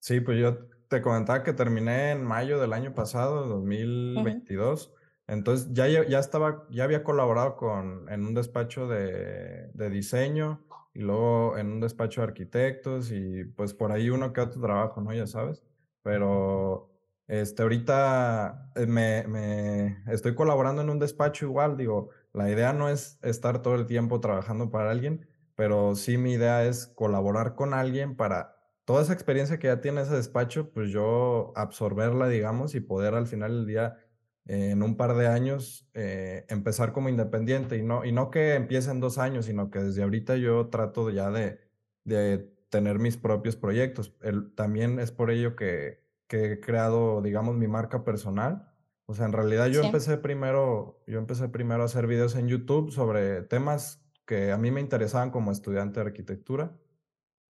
Sí, 0.00 0.20
pues 0.20 0.38
yo 0.40 0.56
te 0.88 1.00
comentaba 1.00 1.44
que 1.44 1.52
terminé 1.52 2.10
en 2.10 2.24
mayo 2.24 2.60
del 2.60 2.72
año 2.72 2.94
pasado, 2.94 3.46
2022. 3.46 4.92
Entonces 5.28 5.68
ya, 5.72 5.88
ya 5.88 6.18
estaba, 6.18 6.66
ya 6.70 6.84
había 6.84 7.02
colaborado 7.02 7.56
con, 7.56 8.08
en 8.08 8.24
un 8.26 8.34
despacho 8.34 8.86
de, 8.86 9.70
de, 9.74 9.90
diseño 9.90 10.64
y 10.94 11.00
luego 11.00 11.58
en 11.58 11.72
un 11.72 11.80
despacho 11.80 12.20
de 12.20 12.28
arquitectos 12.28 13.10
y 13.10 13.44
pues 13.44 13.74
por 13.74 13.90
ahí 13.92 14.08
uno 14.10 14.32
que 14.32 14.40
otro 14.40 14.60
trabajo, 14.60 15.00
¿no? 15.00 15.12
Ya 15.12 15.26
sabes. 15.26 15.62
Pero 16.02 16.90
este, 17.26 17.62
ahorita 17.62 18.70
eh, 18.76 18.86
me, 18.86 19.26
me 19.26 20.02
estoy 20.06 20.34
colaborando 20.34 20.82
en 20.82 20.90
un 20.90 21.00
despacho 21.00 21.46
igual, 21.46 21.76
digo, 21.76 22.10
la 22.32 22.50
idea 22.50 22.72
no 22.72 22.88
es 22.88 23.18
estar 23.22 23.62
todo 23.62 23.74
el 23.74 23.86
tiempo 23.86 24.20
trabajando 24.20 24.70
para 24.70 24.90
alguien, 24.92 25.26
pero 25.56 25.96
sí 25.96 26.18
mi 26.18 26.34
idea 26.34 26.64
es 26.64 26.86
colaborar 26.86 27.56
con 27.56 27.74
alguien 27.74 28.14
para 28.16 28.56
toda 28.84 29.02
esa 29.02 29.12
experiencia 29.12 29.58
que 29.58 29.66
ya 29.66 29.80
tiene 29.80 30.02
ese 30.02 30.14
despacho, 30.14 30.70
pues 30.70 30.90
yo 30.90 31.52
absorberla, 31.56 32.28
digamos, 32.28 32.74
y 32.76 32.80
poder 32.80 33.14
al 33.14 33.26
final 33.26 33.52
del 33.56 33.66
día 33.66 33.96
en 34.46 34.82
un 34.82 34.96
par 34.96 35.14
de 35.14 35.26
años 35.26 35.88
eh, 35.94 36.46
empezar 36.48 36.92
como 36.92 37.08
independiente 37.08 37.76
y 37.76 37.82
no, 37.82 38.04
y 38.04 38.12
no 38.12 38.30
que 38.30 38.54
empiece 38.54 38.90
en 38.90 39.00
dos 39.00 39.18
años, 39.18 39.46
sino 39.46 39.70
que 39.70 39.80
desde 39.80 40.02
ahorita 40.02 40.36
yo 40.36 40.68
trato 40.68 41.10
ya 41.10 41.30
de, 41.30 41.58
de 42.04 42.38
tener 42.70 42.98
mis 42.98 43.16
propios 43.16 43.56
proyectos. 43.56 44.14
El, 44.22 44.54
también 44.54 45.00
es 45.00 45.10
por 45.10 45.30
ello 45.30 45.56
que, 45.56 46.04
que, 46.28 46.52
he 46.52 46.60
creado, 46.60 47.22
digamos, 47.22 47.56
mi 47.56 47.68
marca 47.68 48.04
personal. 48.04 48.72
O 49.06 49.14
sea, 49.14 49.26
en 49.26 49.32
realidad 49.32 49.66
yo 49.66 49.82
empecé 49.82 50.16
primero, 50.16 51.02
yo 51.06 51.18
empecé 51.18 51.48
primero 51.48 51.82
a 51.82 51.86
hacer 51.86 52.06
videos 52.06 52.34
en 52.36 52.48
YouTube 52.48 52.90
sobre 52.92 53.42
temas 53.42 54.02
que 54.26 54.52
a 54.52 54.58
mí 54.58 54.70
me 54.70 54.80
interesaban 54.80 55.30
como 55.30 55.52
estudiante 55.52 56.00
de 56.00 56.06
arquitectura. 56.06 56.72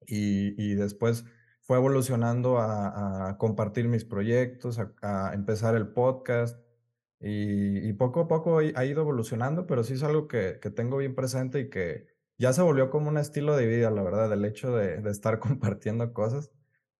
y, 0.07 0.73
después 0.75 1.25
fue 1.69 1.77
evolucionando 1.77 2.57
a, 2.57 3.35
compartir 3.37 3.87
mis 3.87 4.03
proyectos, 4.03 4.79
a, 5.03 5.31
empezar 5.35 5.75
el 5.75 5.89
podcast 5.89 6.59
y, 7.21 7.91
poco 7.93 8.21
a 8.21 8.27
poco 8.27 8.59
ha 8.59 8.85
ido 8.85 9.01
evolucionando, 9.01 9.65
pero 9.67 9.83
sí 9.83 9.93
es 9.93 10.03
algo 10.03 10.27
que, 10.27 10.59
que, 10.61 10.69
tengo 10.69 10.97
bien 10.97 11.15
presente 11.15 11.59
y 11.59 11.69
que 11.69 12.07
ya 12.37 12.53
se 12.53 12.61
volvió 12.61 12.89
como 12.89 13.09
un 13.09 13.17
estilo 13.17 13.57
de 13.57 13.67
vida, 13.67 13.91
la 13.91 14.03
verdad, 14.03 14.31
el 14.31 14.45
hecho 14.45 14.75
de, 14.75 15.01
de 15.01 15.11
estar 15.11 15.39
compartiendo 15.39 16.13
cosas. 16.13 16.51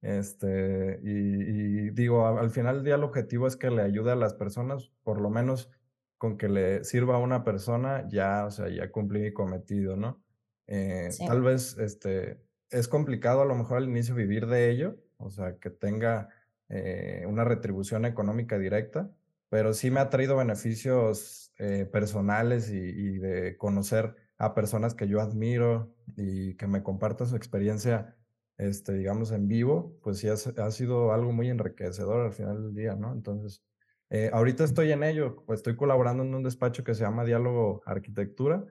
Este, 0.02 1.00
y, 1.04 1.90
digo, 1.92 2.26
al 2.26 2.50
final 2.52 2.78
del 2.78 2.86
día 2.86 2.96
el 2.96 3.04
objetivo 3.04 3.48
es 3.48 3.58
que 3.58 3.70
le 3.70 3.82
ayude 3.82 4.12
a 4.12 4.16
las 4.16 4.34
personas, 4.34 4.92
por 5.04 5.20
lo 5.20 5.30
menos 5.30 5.70
con 6.18 6.38
que 6.38 6.50
le 6.50 6.84
sirva 6.84 7.16
a 7.16 7.20
una 7.20 7.44
persona, 7.44 8.08
ya, 8.10 8.46
o 8.46 8.52
sea, 8.52 8.70
ya 8.70 8.92
cumplí 8.92 9.22
mi 9.22 9.34
cometido, 9.34 9.96
¿no? 9.96 10.22
Eh, 10.68 11.10
tal 11.26 11.42
vez, 11.42 11.78
este, 11.80 12.42
es 12.70 12.88
complicado 12.88 13.42
a 13.42 13.46
lo 13.46 13.56
mejor 13.56 13.78
al 13.78 13.90
inicio 13.90 14.16
vivir 14.16 14.48
de 14.48 14.70
ello, 14.70 14.98
o 15.18 15.30
sea, 15.30 15.58
que 15.58 15.70
tenga 15.70 16.30
eh, 16.70 17.26
una 17.28 17.44
retribución 17.44 18.06
económica 18.06 18.58
directa, 18.58 19.12
pero 19.50 19.74
sí 19.74 19.92
me 19.92 20.00
ha 20.00 20.10
traído 20.10 20.38
beneficios 20.38 21.54
eh, 21.58 21.86
personales 21.92 22.70
y, 22.70 22.78
y, 22.78 23.18
de 23.20 23.58
conocer 23.58 24.16
a 24.38 24.54
personas 24.54 24.96
que 24.96 25.08
yo 25.08 25.20
admiro 25.22 25.94
y 26.16 26.56
que 26.56 26.68
me 26.68 26.84
compartan 26.84 27.28
su 27.28 27.36
experiencia 27.36 28.16
este, 28.60 28.94
digamos, 28.94 29.32
en 29.32 29.48
vivo, 29.48 29.98
pues 30.04 30.18
sí 30.20 30.28
ha, 30.28 30.36
sido 30.72 31.14
algo 31.14 31.32
muy 31.32 31.50
enriquecedor 31.50 32.26
al 32.26 32.34
final 32.34 32.62
del 32.62 32.76
día, 32.76 32.94
¿no? 32.94 33.14
Entonces, 33.14 33.64
eh, 34.10 34.30
ahorita 34.34 34.66
estoy 34.66 34.92
en 34.92 35.04
ello, 35.04 35.44
pues 35.46 35.60
estoy 35.60 35.78
colaborando 35.78 36.24
en 36.24 36.36
un 36.36 36.44
despacho 36.44 36.84
que 36.84 36.94
se 36.94 37.04
llama 37.04 37.24
Diálogo 37.24 37.82
Arquitectura 37.86 38.66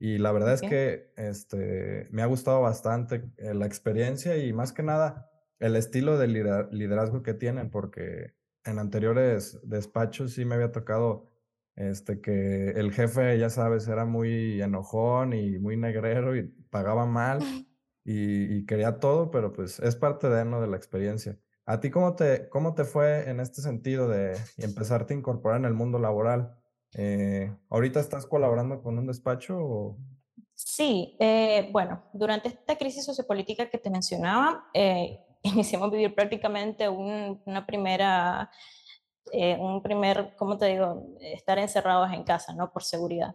y 0.00 0.18
la 0.18 0.32
verdad 0.32 0.54
es 0.54 0.60
que 0.62 1.12
este, 1.16 2.08
me 2.10 2.22
ha 2.22 2.26
gustado 2.26 2.60
bastante 2.62 3.30
eh, 3.36 3.54
la 3.54 3.66
experiencia 3.66 4.36
y 4.36 4.52
más 4.52 4.72
que 4.72 4.82
nada 4.82 5.30
el 5.60 5.76
estilo 5.76 6.18
de 6.18 6.26
liderazgo 6.72 7.22
que 7.22 7.34
tienen, 7.34 7.70
porque 7.70 8.34
en 8.68 8.78
anteriores 8.78 9.58
despachos 9.62 10.32
sí 10.32 10.44
me 10.44 10.54
había 10.54 10.72
tocado 10.72 11.30
este, 11.76 12.20
que 12.20 12.70
el 12.70 12.92
jefe, 12.92 13.38
ya 13.38 13.50
sabes, 13.50 13.86
era 13.88 14.04
muy 14.04 14.60
enojón 14.60 15.32
y 15.32 15.58
muy 15.58 15.76
negrero 15.76 16.36
y 16.36 16.42
pagaba 16.70 17.06
mal. 17.06 17.40
y, 18.04 18.64
quería 18.66 18.98
todo, 18.98 19.30
pero 19.30 19.52
pues 19.52 19.78
es 19.80 19.94
parte 19.94 20.28
de, 20.28 20.44
¿no? 20.44 20.60
de 20.60 20.66
la 20.66 20.76
experiencia. 20.76 21.38
¿A 21.66 21.80
ti 21.80 21.90
cómo 21.90 22.16
te, 22.16 22.48
cómo 22.48 22.74
te 22.74 22.84
fue 22.84 23.28
en 23.28 23.40
este 23.40 23.60
sentido 23.60 24.08
de 24.08 24.34
empezarte 24.56 25.12
a 25.12 25.18
incorporar 25.18 25.60
en 25.60 25.66
el 25.66 25.74
mundo 25.74 25.98
laboral? 25.98 26.56
Eh, 26.94 27.54
¿Ahorita 27.68 28.00
estás 28.00 28.26
colaborando 28.26 28.82
con 28.82 28.98
un 28.98 29.06
despacho? 29.06 29.58
O? 29.58 29.98
Sí, 30.54 31.16
eh, 31.20 31.68
bueno, 31.70 32.02
durante 32.12 32.48
esta 32.48 32.76
crisis 32.76 33.04
sociopolítica 33.04 33.68
que 33.68 33.78
te 33.78 33.90
mencionaba, 33.90 34.68
eh, 34.72 35.20
iniciamos 35.48 35.88
a 35.88 35.90
vivir 35.92 36.14
prácticamente 36.14 36.88
una 36.88 37.66
primera, 37.66 38.50
un 39.32 39.82
primer, 39.82 40.34
¿cómo 40.36 40.56
te 40.56 40.66
digo?, 40.66 41.02
estar 41.20 41.58
encerrados 41.58 42.12
en 42.12 42.24
casa, 42.24 42.54
¿no? 42.54 42.72
Por 42.72 42.82
seguridad. 42.82 43.34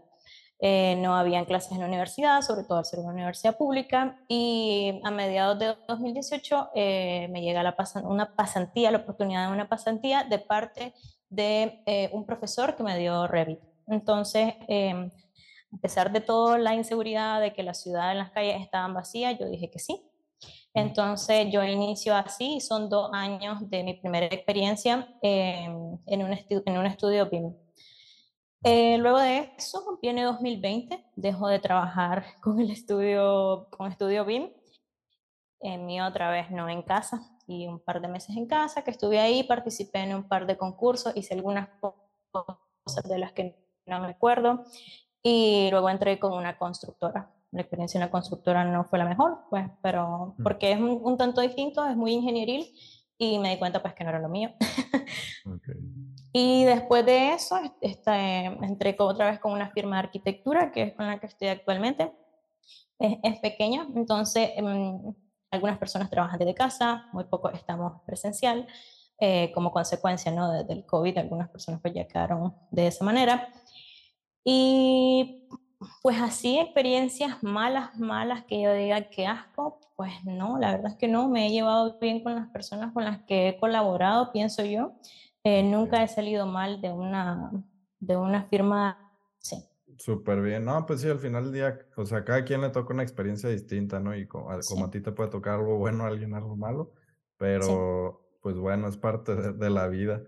Eh, 0.65 0.96
no 1.01 1.13
habían 1.17 1.43
clases 1.43 1.74
en 1.74 1.79
la 1.79 1.88
universidad, 1.88 2.41
sobre 2.41 2.63
todo 2.63 2.77
al 2.77 2.86
ser 2.86 3.00
una 3.00 3.12
universidad 3.12 3.58
pública, 3.58 4.17
y 4.29 5.01
a 5.03 5.12
mediados 5.12 5.60
de 5.60 5.75
2018 5.89 6.70
eh, 6.74 7.27
me 7.32 7.41
llega 7.41 7.62
la 7.63 7.75
una 8.05 8.34
pasantía, 8.34 8.89
la 8.89 9.00
oportunidad 9.00 9.48
de 9.48 9.53
una 9.53 9.67
pasantía 9.67 10.24
de 10.24 10.39
parte 10.39 10.93
de 11.29 11.84
eh, 11.86 12.10
un 12.13 12.25
profesor 12.25 12.77
que 12.77 12.84
me 12.84 12.98
dio 12.98 13.27
Revit. 13.27 13.60
Entonces, 13.88 14.53
em, 14.70 15.12
a 15.74 15.77
pesar 15.82 16.13
de 16.13 16.22
toda 16.22 16.58
la 16.58 16.74
inseguridad 16.74 17.41
de 17.41 17.51
que 17.51 17.62
la 17.62 17.74
ciudad 17.74 18.13
en 18.13 18.20
las 18.20 18.32
calles 18.32 18.62
estaban 18.62 18.93
vacías, 18.93 19.38
yo 19.38 19.50
dije 19.50 19.70
que 19.70 19.79
sí. 19.79 20.01
Entonces 20.74 21.48
yo 21.51 21.63
inicio 21.63 22.15
así, 22.15 22.60
son 22.60 22.89
dos 22.89 23.12
años 23.13 23.70
de 23.70 23.84
mi 23.84 23.94
primera 23.94 24.25
experiencia 24.25 25.08
em, 25.22 26.00
en, 26.08 26.24
un 26.24 26.34
en 26.65 26.77
un 26.77 26.86
estudio 26.86 27.30
BIM. 27.30 27.53
Eh, 28.63 28.98
luego 28.98 29.20
de 29.20 29.51
eso, 29.58 30.00
viene 30.01 30.24
2020, 30.24 31.06
dejo 31.15 31.48
de 31.48 31.60
trabajar 31.60 32.25
con 32.42 32.60
el 32.60 32.72
estudio, 32.72 33.68
con 33.70 33.92
estudio 33.92 34.25
BIM, 34.25 34.51
en 35.60 35.86
mí 35.86 36.01
otra 36.01 36.32
vez 36.32 36.50
no 36.50 36.70
en 36.70 36.82
casa, 36.82 37.22
y 37.46 37.68
un 37.68 37.80
par 37.80 38.01
de 38.01 38.08
meses 38.08 38.36
en 38.38 38.48
casa, 38.48 38.84
que 38.84 38.92
estuve 38.92 39.20
ahí, 39.20 39.44
participé 39.44 40.00
en 40.00 40.15
un 40.15 40.27
par 40.27 40.48
de 40.48 40.58
concursos, 40.58 41.15
hice 41.15 41.34
algunas 41.34 41.70
cosas 42.32 43.03
de 43.03 43.18
las 43.18 43.34
que 43.34 43.56
no 43.86 44.00
me 44.00 44.08
acuerdo, 44.08 44.63
y 45.22 45.70
luego 45.70 45.89
entré 45.89 46.18
con 46.18 46.34
una 46.34 46.58
constructora. 46.58 47.32
La 47.53 47.62
experiencia 47.62 47.98
en 47.98 48.05
la 48.05 48.12
constructora 48.12 48.65
no 48.65 48.83
fue 48.86 49.00
la 49.00 49.05
mejor, 49.05 49.39
pues, 49.50 49.65
pero 49.81 50.36
mm. 50.38 50.43
porque 50.43 50.72
es 50.72 50.79
un, 50.79 51.17
tanto 51.17 51.41
distinto, 51.41 51.86
es 51.86 51.95
muy 51.95 52.13
ingenieril, 52.13 52.67
y 53.17 53.39
me 53.39 53.51
di 53.51 53.57
cuenta 53.57 53.81
pues 53.81 53.93
que 53.93 54.03
no 54.03 54.10
era 54.10 54.19
lo 54.19 54.29
mío. 54.29 54.51
Okay. 55.45 55.75
Y 56.36 56.63
después 56.63 57.05
de 57.05 57.33
eso, 57.33 57.60
este, 57.79 58.45
entré 58.45 58.95
otra 58.98 59.29
vez 59.29 59.39
con 59.39 59.51
una 59.51 59.69
firma 59.69 59.98
de 59.98 60.07
arquitectura, 60.07 60.72
que 60.72 60.81
es 60.81 60.93
con 60.95 61.05
la 61.05 61.19
que 61.19 61.27
estoy 61.27 61.50
actualmente. 61.50 62.12
Es, 62.98 63.19
es 63.22 63.39
pequeña, 63.39 63.86
entonces 63.95 64.50
em, 64.55 65.13
algunas 65.51 65.77
personas 65.77 66.10
trabajan 66.10 66.39
desde 66.39 66.55
casa, 66.55 67.07
muy 67.13 67.25
poco 67.25 67.51
estamos 67.51 68.01
presencial. 68.07 68.67
Eh, 69.19 69.51
como 69.53 69.72
consecuencia 69.72 70.31
¿no? 70.31 70.63
del 70.65 70.86
COVID, 70.86 71.17
algunas 71.17 71.48
personas 71.50 71.79
pues 71.81 71.93
ya 71.93 72.07
quedaron 72.07 72.55
de 72.72 72.88
esa 72.88 73.05
manera. 73.05 73.48
Y 74.43 75.48
pues 76.01 76.21
así, 76.21 76.59
experiencias 76.59 77.43
malas, 77.43 77.97
malas, 77.97 78.43
que 78.45 78.61
yo 78.61 78.73
diga 78.73 79.09
que 79.09 79.27
asco, 79.27 79.79
pues 79.95 80.11
no, 80.25 80.57
la 80.57 80.71
verdad 80.71 80.91
es 80.91 80.97
que 80.97 81.07
no, 81.07 81.29
me 81.29 81.47
he 81.47 81.51
llevado 81.51 81.97
bien 81.99 82.23
con 82.23 82.35
las 82.35 82.49
personas 82.49 82.93
con 82.93 83.03
las 83.03 83.23
que 83.23 83.49
he 83.49 83.57
colaborado, 83.57 84.31
pienso 84.31 84.63
yo. 84.63 84.93
Eh, 85.43 85.63
nunca 85.63 86.01
he 86.03 86.07
salido 86.07 86.45
mal 86.45 86.81
de 86.81 86.91
una, 86.91 87.51
de 87.99 88.17
una 88.17 88.43
firma, 88.43 89.11
sí. 89.39 89.63
Súper 89.97 90.41
bien, 90.41 90.65
no, 90.65 90.85
pues 90.85 91.01
sí, 91.01 91.09
al 91.09 91.19
final 91.19 91.45
del 91.45 91.53
día, 91.53 91.79
o 91.95 92.05
sea, 92.05 92.23
cada 92.23 92.43
quien 92.45 92.61
le 92.61 92.69
toca 92.69 92.93
una 92.93 93.03
experiencia 93.03 93.49
distinta, 93.49 93.99
¿no? 93.99 94.15
Y 94.15 94.27
como, 94.27 94.49
a 94.51 94.89
ti 94.89 95.01
te 95.01 95.11
puede 95.11 95.29
tocar 95.29 95.55
algo 95.55 95.77
bueno, 95.77 96.03
a 96.03 96.07
alguien 96.07 96.33
algo 96.33 96.55
malo, 96.55 96.93
pero 97.37 98.25
pues 98.41 98.57
bueno, 98.57 98.87
es 98.87 98.97
parte 98.97 99.35
de, 99.35 99.69
la 99.69 99.87
vida. 99.87 100.23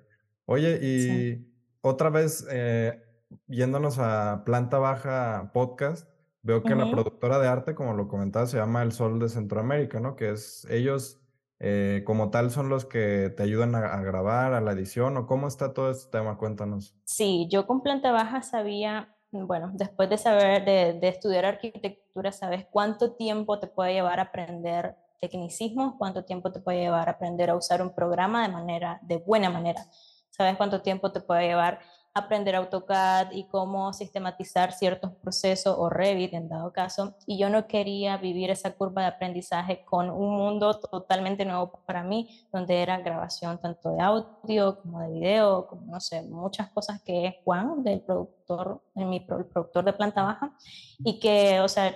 Oye, 0.46 0.80
y 0.82 1.46
otra 1.82 2.10
vez, 2.10 2.46
eh, 2.50 3.05
yéndonos 3.48 4.00
a 4.00 4.44
Planta 4.46 4.80
Baja 4.80 5.52
Podcast, 5.54 6.08
veo 6.42 6.64
que 6.64 6.76
la 6.76 6.90
productora 6.90 7.40
de 7.40 7.48
arte, 7.48 7.74
como 7.74 7.94
lo 7.94 8.08
comentaba, 8.08 8.46
se 8.46 8.58
llama 8.58 8.84
El 8.84 8.92
Sol 8.92 9.20
de 9.20 9.30
Centroamérica, 9.30 10.00
¿no? 10.00 10.16
Que 10.16 10.32
es, 10.32 10.68
ellos 10.70 11.20
eh, 11.60 12.04
como 12.06 12.30
tal 12.30 12.52
son 12.52 12.70
los 12.70 12.86
que 12.86 13.34
te 13.36 13.44
ayudan 13.44 13.76
a, 13.76 14.02
grabar, 14.02 14.54
a 14.54 14.62
la 14.62 14.74
edición, 14.74 15.18
o 15.18 15.26
cómo 15.26 15.48
está 15.48 15.74
todo 15.74 15.90
este 15.90 16.12
tema, 16.12 16.38
cuéntanos. 16.38 16.96
Sí, 17.06 17.48
yo 17.50 17.66
con 17.66 17.82
planta 17.82 18.12
baja 18.12 18.42
sabía, 18.42 19.16
bueno, 19.32 19.72
después 19.74 20.10
de 20.10 20.18
saber, 20.18 20.66
de, 20.66 21.08
estudiar 21.08 21.46
arquitectura, 21.46 22.32
sabes 22.32 22.68
cuánto 22.70 23.14
tiempo 23.14 23.60
te 23.60 23.68
puede 23.68 23.94
llevar 23.94 24.20
a 24.20 24.24
aprender 24.24 24.96
tecnicismos, 25.22 25.96
cuánto 25.98 26.26
tiempo 26.26 26.52
te 26.52 26.60
puede 26.60 26.82
llevar 26.82 27.08
a 27.08 27.14
aprender 27.14 27.50
a 27.50 27.56
usar 27.56 27.82
un 27.82 27.96
programa 27.96 28.46
de 28.46 28.54
manera, 28.54 29.00
de 29.02 29.18
buena 29.18 29.50
manera, 29.50 29.88
sabes 30.30 30.58
cuánto 30.58 30.82
tiempo 30.82 31.12
te 31.12 31.22
puede 31.22 31.48
llevar 31.48 31.80
aprender 32.16 32.56
AutoCAD 32.56 33.34
y 33.34 33.44
cómo 33.44 33.92
sistematizar 33.92 34.72
ciertos 34.72 35.12
procesos 35.22 35.76
o 35.78 35.90
Revit 35.90 36.34
en 36.34 36.48
dado 36.48 36.72
caso. 36.72 37.14
Y 37.28 37.38
yo 37.38 37.50
no 37.50 37.68
quería 37.68 38.16
vivir 38.16 38.50
esa 38.50 38.72
curva 38.72 39.02
de 39.02 39.10
aprendizaje 39.10 39.84
con 39.84 40.10
un 40.10 40.34
mundo 40.38 40.80
totalmente 40.80 41.44
nuevo 41.44 41.82
para 41.86 42.04
mí, 42.04 42.48
donde 42.54 42.82
era 42.82 43.00
grabación 43.00 43.60
tanto 43.60 43.92
de 43.92 44.02
audio 44.02 44.80
como 44.82 45.02
de 45.02 45.12
video, 45.12 45.68
como 45.68 45.92
no 45.92 46.00
sé, 46.00 46.22
muchas 46.22 46.70
cosas 46.70 47.02
que 47.04 47.28
es 47.28 47.36
Juan, 47.44 47.84
del 47.84 48.00
productor, 48.00 48.82
mi 48.96 49.20
productor 49.20 49.84
de 49.84 49.92
planta 49.92 50.24
baja, 50.24 50.56
y 51.00 51.20
que, 51.20 51.60
o 51.60 51.68
sea, 51.68 51.94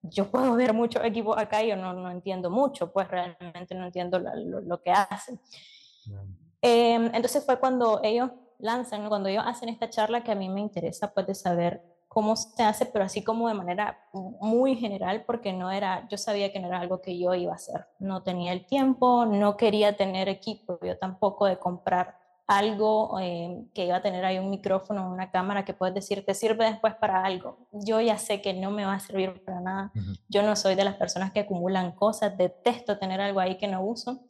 yo 0.00 0.30
puedo 0.30 0.54
ver 0.54 0.72
muchos 0.72 1.04
equipos 1.04 1.36
acá 1.36 1.62
y 1.62 1.68
yo 1.68 1.76
no, 1.76 1.92
no 1.92 2.10
entiendo 2.10 2.48
mucho, 2.50 2.90
pues 2.90 3.06
realmente 3.08 3.74
no 3.74 3.84
entiendo 3.84 4.18
lo, 4.18 4.60
lo, 4.62 4.80
que 4.80 4.92
hacen. 4.92 5.38
Em, 6.62 7.06
entonces 7.14 7.44
fue 7.44 7.58
cuando 7.58 8.00
ellos 8.02 8.30
lanzan, 8.58 9.08
cuando 9.08 9.28
ellos 9.28 9.44
hacen 9.46 9.68
esta 9.68 9.90
charla 9.90 10.22
que 10.22 10.32
a 10.32 10.34
mí 10.34 10.48
me 10.48 10.60
interesa 10.60 11.12
pues 11.14 11.26
de 11.26 11.34
saber 11.34 11.82
cómo 12.08 12.36
se 12.36 12.62
hace, 12.62 12.86
pero 12.86 13.04
así 13.04 13.22
como 13.22 13.48
de 13.48 13.54
manera 13.54 13.98
muy 14.12 14.76
general, 14.76 15.24
porque 15.24 15.52
no 15.52 15.70
era, 15.70 16.08
yo 16.08 16.16
sabía 16.16 16.52
que 16.52 16.58
no 16.58 16.68
era 16.68 16.80
algo 16.80 17.00
que 17.00 17.18
yo 17.18 17.34
iba 17.34 17.52
a 17.52 17.56
hacer. 17.56 17.86
No 17.98 18.22
tenía 18.22 18.52
el 18.52 18.66
tiempo, 18.66 19.26
no 19.26 19.56
quería 19.56 19.96
tener 19.96 20.28
equipo, 20.28 20.78
yo 20.82 20.98
tampoco 20.98 21.46
de 21.46 21.58
comprar 21.58 22.18
algo 22.48 23.20
eh, 23.20 23.66
que 23.74 23.84
iba 23.84 23.96
a 23.96 24.02
tener 24.02 24.24
ahí 24.24 24.38
un 24.38 24.48
micrófono, 24.48 25.12
una 25.12 25.30
cámara 25.30 25.66
que 25.66 25.74
puedes 25.74 25.94
decir, 25.94 26.24
te 26.24 26.32
sirve 26.32 26.64
después 26.64 26.94
para 26.94 27.22
algo. 27.22 27.68
Yo 27.72 28.00
ya 28.00 28.16
sé 28.16 28.40
que 28.40 28.54
no 28.54 28.70
me 28.70 28.86
va 28.86 28.94
a 28.94 29.00
servir 29.00 29.44
para 29.44 29.60
nada. 29.60 29.92
Yo 30.28 30.42
no 30.42 30.56
soy 30.56 30.74
de 30.74 30.84
las 30.84 30.94
personas 30.94 31.30
que 31.30 31.40
acumulan 31.40 31.92
cosas, 31.92 32.38
detesto 32.38 32.98
tener 32.98 33.20
algo 33.20 33.40
ahí 33.40 33.58
que 33.58 33.68
no 33.68 33.82
uso. 33.82 34.22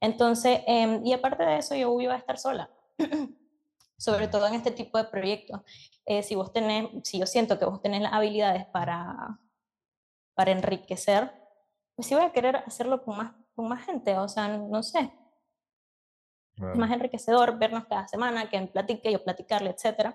Entonces, 0.00 0.60
em, 0.68 1.04
y 1.04 1.12
aparte 1.12 1.42
de 1.44 1.58
eso, 1.58 1.74
yo 1.74 2.00
iba 2.00 2.14
a 2.14 2.18
estar 2.18 2.38
sola. 2.38 2.70
sobre 3.96 4.28
todo 4.28 4.46
en 4.46 4.54
este 4.54 4.70
tipo 4.70 4.98
de 4.98 5.04
proyectos. 5.04 5.60
Eh, 6.06 6.22
si 6.22 6.34
vos 6.34 6.52
tenés, 6.52 6.88
si 7.04 7.18
yo 7.18 7.26
siento 7.26 7.58
que 7.58 7.64
vos 7.64 7.80
tenés 7.80 8.02
las 8.02 8.12
habilidades 8.12 8.66
para, 8.66 9.38
para 10.34 10.52
enriquecer 10.52 11.44
pues 11.94 12.08
sí 12.08 12.14
voy 12.14 12.24
a 12.24 12.32
querer 12.32 12.56
hacerlo 12.56 13.02
con 13.04 13.16
más, 13.16 13.32
con 13.54 13.68
más 13.68 13.84
gente, 13.84 14.16
o 14.18 14.28
sea, 14.28 14.48
no 14.48 14.82
sé. 14.82 15.12
Es 16.56 16.76
más 16.76 16.90
enriquecedor 16.92 17.58
vernos 17.58 17.84
cada 17.86 18.06
semana, 18.06 18.48
que 18.48 18.60
platique, 18.68 19.10
yo 19.10 19.22
platicarle, 19.22 19.70
etc. 19.70 20.14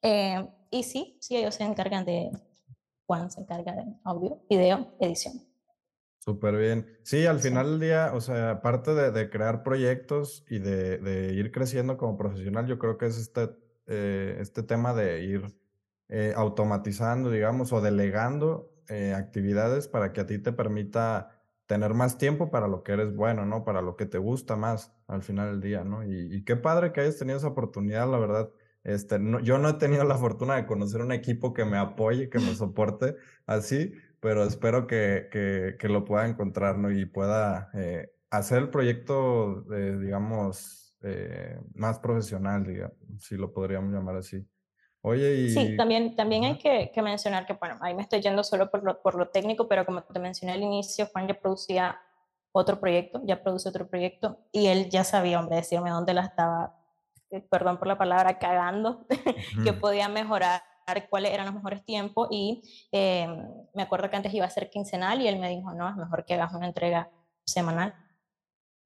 Eh, 0.00 0.46
y 0.70 0.82
sí, 0.82 1.18
sí, 1.20 1.36
ellos 1.36 1.54
se 1.54 1.64
encargan 1.64 2.04
de, 2.04 2.30
Juan 3.06 3.30
se 3.30 3.40
encarga 3.40 3.72
de 3.72 3.84
audio, 4.04 4.40
video, 4.48 4.94
edición. 4.98 5.34
Súper 6.24 6.56
bien. 6.56 6.86
Sí, 7.02 7.26
al 7.26 7.38
final 7.38 7.72
del 7.72 7.80
día, 7.80 8.12
o 8.14 8.20
sea, 8.22 8.50
aparte 8.52 8.94
de, 8.94 9.10
de 9.10 9.28
crear 9.28 9.62
proyectos 9.62 10.42
y 10.48 10.58
de, 10.58 10.96
de, 10.98 11.34
ir 11.34 11.52
creciendo 11.52 11.98
como 11.98 12.16
profesional, 12.16 12.66
yo 12.66 12.78
creo 12.78 12.96
que 12.96 13.04
es 13.06 13.18
este, 13.18 13.50
eh, 13.86 14.38
este 14.40 14.62
tema 14.62 14.94
de 14.94 15.22
ir 15.22 15.54
eh, 16.08 16.32
automatizando, 16.34 17.30
digamos, 17.30 17.74
o 17.74 17.82
delegando 17.82 18.74
eh, 18.88 19.12
actividades 19.12 19.86
para 19.86 20.14
que 20.14 20.22
a 20.22 20.26
ti 20.26 20.38
te 20.38 20.52
permita 20.52 21.42
tener 21.66 21.92
más 21.92 22.16
tiempo 22.16 22.50
para 22.50 22.68
lo 22.68 22.82
que 22.82 22.92
eres 22.92 23.14
bueno, 23.14 23.44
¿no? 23.44 23.62
Para 23.64 23.82
lo 23.82 23.96
que 23.96 24.06
te 24.06 24.16
gusta 24.16 24.56
más 24.56 24.94
al 25.06 25.22
final 25.22 25.50
del 25.52 25.60
día, 25.60 25.84
¿no? 25.84 26.04
Y, 26.04 26.34
y 26.34 26.42
qué 26.44 26.56
padre 26.56 26.92
que 26.92 27.02
hayas 27.02 27.18
tenido 27.18 27.36
esa 27.36 27.48
oportunidad, 27.48 28.10
la 28.10 28.18
verdad. 28.18 28.50
Este, 28.82 29.18
no, 29.18 29.40
yo 29.40 29.58
no 29.58 29.68
he 29.70 29.74
tenido 29.74 30.04
la 30.04 30.16
fortuna 30.18 30.56
de 30.56 30.66
conocer 30.66 31.00
un 31.02 31.12
equipo 31.12 31.52
que 31.54 31.64
me 31.66 31.76
apoye, 31.78 32.28
que 32.30 32.38
me 32.38 32.54
soporte 32.54 33.16
así, 33.46 33.92
pero 34.24 34.42
espero 34.44 34.86
que, 34.86 35.28
que, 35.30 35.76
que, 35.78 35.86
lo 35.86 36.06
pueda 36.06 36.26
encontrar, 36.26 36.78
¿no? 36.78 36.90
Y 36.90 37.04
pueda 37.04 37.68
eh, 37.74 38.10
hacer 38.30 38.56
el 38.56 38.70
proyecto, 38.70 39.70
eh, 39.70 39.98
digamos, 40.00 40.96
eh, 41.02 41.58
más 41.74 41.98
profesional, 41.98 42.64
digamos, 42.64 42.96
si 43.18 43.36
lo 43.36 43.52
podríamos 43.52 43.92
llamar 43.92 44.16
así. 44.16 44.42
Oye, 45.02 45.34
y... 45.34 45.50
Sí, 45.50 45.76
también, 45.76 46.16
también 46.16 46.44
hay 46.44 46.56
que, 46.56 46.90
que, 46.94 47.02
mencionar 47.02 47.44
que, 47.44 47.52
bueno, 47.52 47.76
ahí 47.82 47.94
me 47.94 48.00
estoy 48.00 48.22
yendo 48.22 48.42
solo 48.42 48.70
por 48.70 48.82
lo, 48.82 49.02
por 49.02 49.14
lo 49.14 49.28
técnico, 49.28 49.68
pero 49.68 49.84
como 49.84 50.02
te 50.02 50.18
mencioné 50.18 50.54
al 50.54 50.62
inicio, 50.62 51.04
Juan 51.12 51.28
ya 51.28 51.38
producía 51.38 52.00
otro 52.52 52.80
proyecto, 52.80 53.20
ya 53.26 53.42
produce 53.42 53.68
otro 53.68 53.86
proyecto, 53.86 54.38
y 54.52 54.68
él 54.68 54.88
ya 54.88 55.04
sabía, 55.04 55.38
hombre, 55.38 55.56
decirme 55.56 55.90
dónde 55.90 56.14
la 56.14 56.22
estaba, 56.22 56.78
perdón 57.50 57.76
por 57.76 57.88
la 57.88 57.98
palabra, 57.98 58.38
cagando, 58.38 59.06
que 59.62 59.74
podía 59.74 60.08
mejorar 60.08 60.62
cuáles 61.08 61.32
eran 61.32 61.46
los 61.46 61.54
mejores 61.54 61.84
tiempos 61.84 62.28
y 62.30 62.62
eh, 62.92 63.26
me 63.74 63.82
acuerdo 63.82 64.10
que 64.10 64.16
antes 64.16 64.34
iba 64.34 64.46
a 64.46 64.50
ser 64.50 64.70
quincenal 64.70 65.20
y 65.20 65.28
él 65.28 65.38
me 65.38 65.48
dijo, 65.48 65.72
no, 65.72 65.88
es 65.88 65.96
mejor 65.96 66.24
que 66.24 66.34
hagas 66.34 66.52
una 66.54 66.66
entrega 66.66 67.10
semanal. 67.44 67.94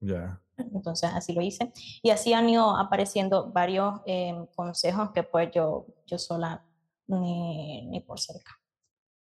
Ya. 0.01 0.41
Entonces 0.57 1.11
así 1.15 1.33
lo 1.33 1.41
hice. 1.41 1.73
Y 2.03 2.11
así 2.11 2.33
han 2.33 2.49
ido 2.49 2.77
apareciendo 2.77 3.53
varios 3.53 4.01
eh, 4.07 4.35
consejos 4.55 5.11
que 5.13 5.23
pues 5.23 5.51
yo, 5.53 5.87
yo 6.07 6.19
sola 6.19 6.65
ni, 7.07 7.87
ni 7.87 8.01
por 8.01 8.19
cerca. 8.21 8.59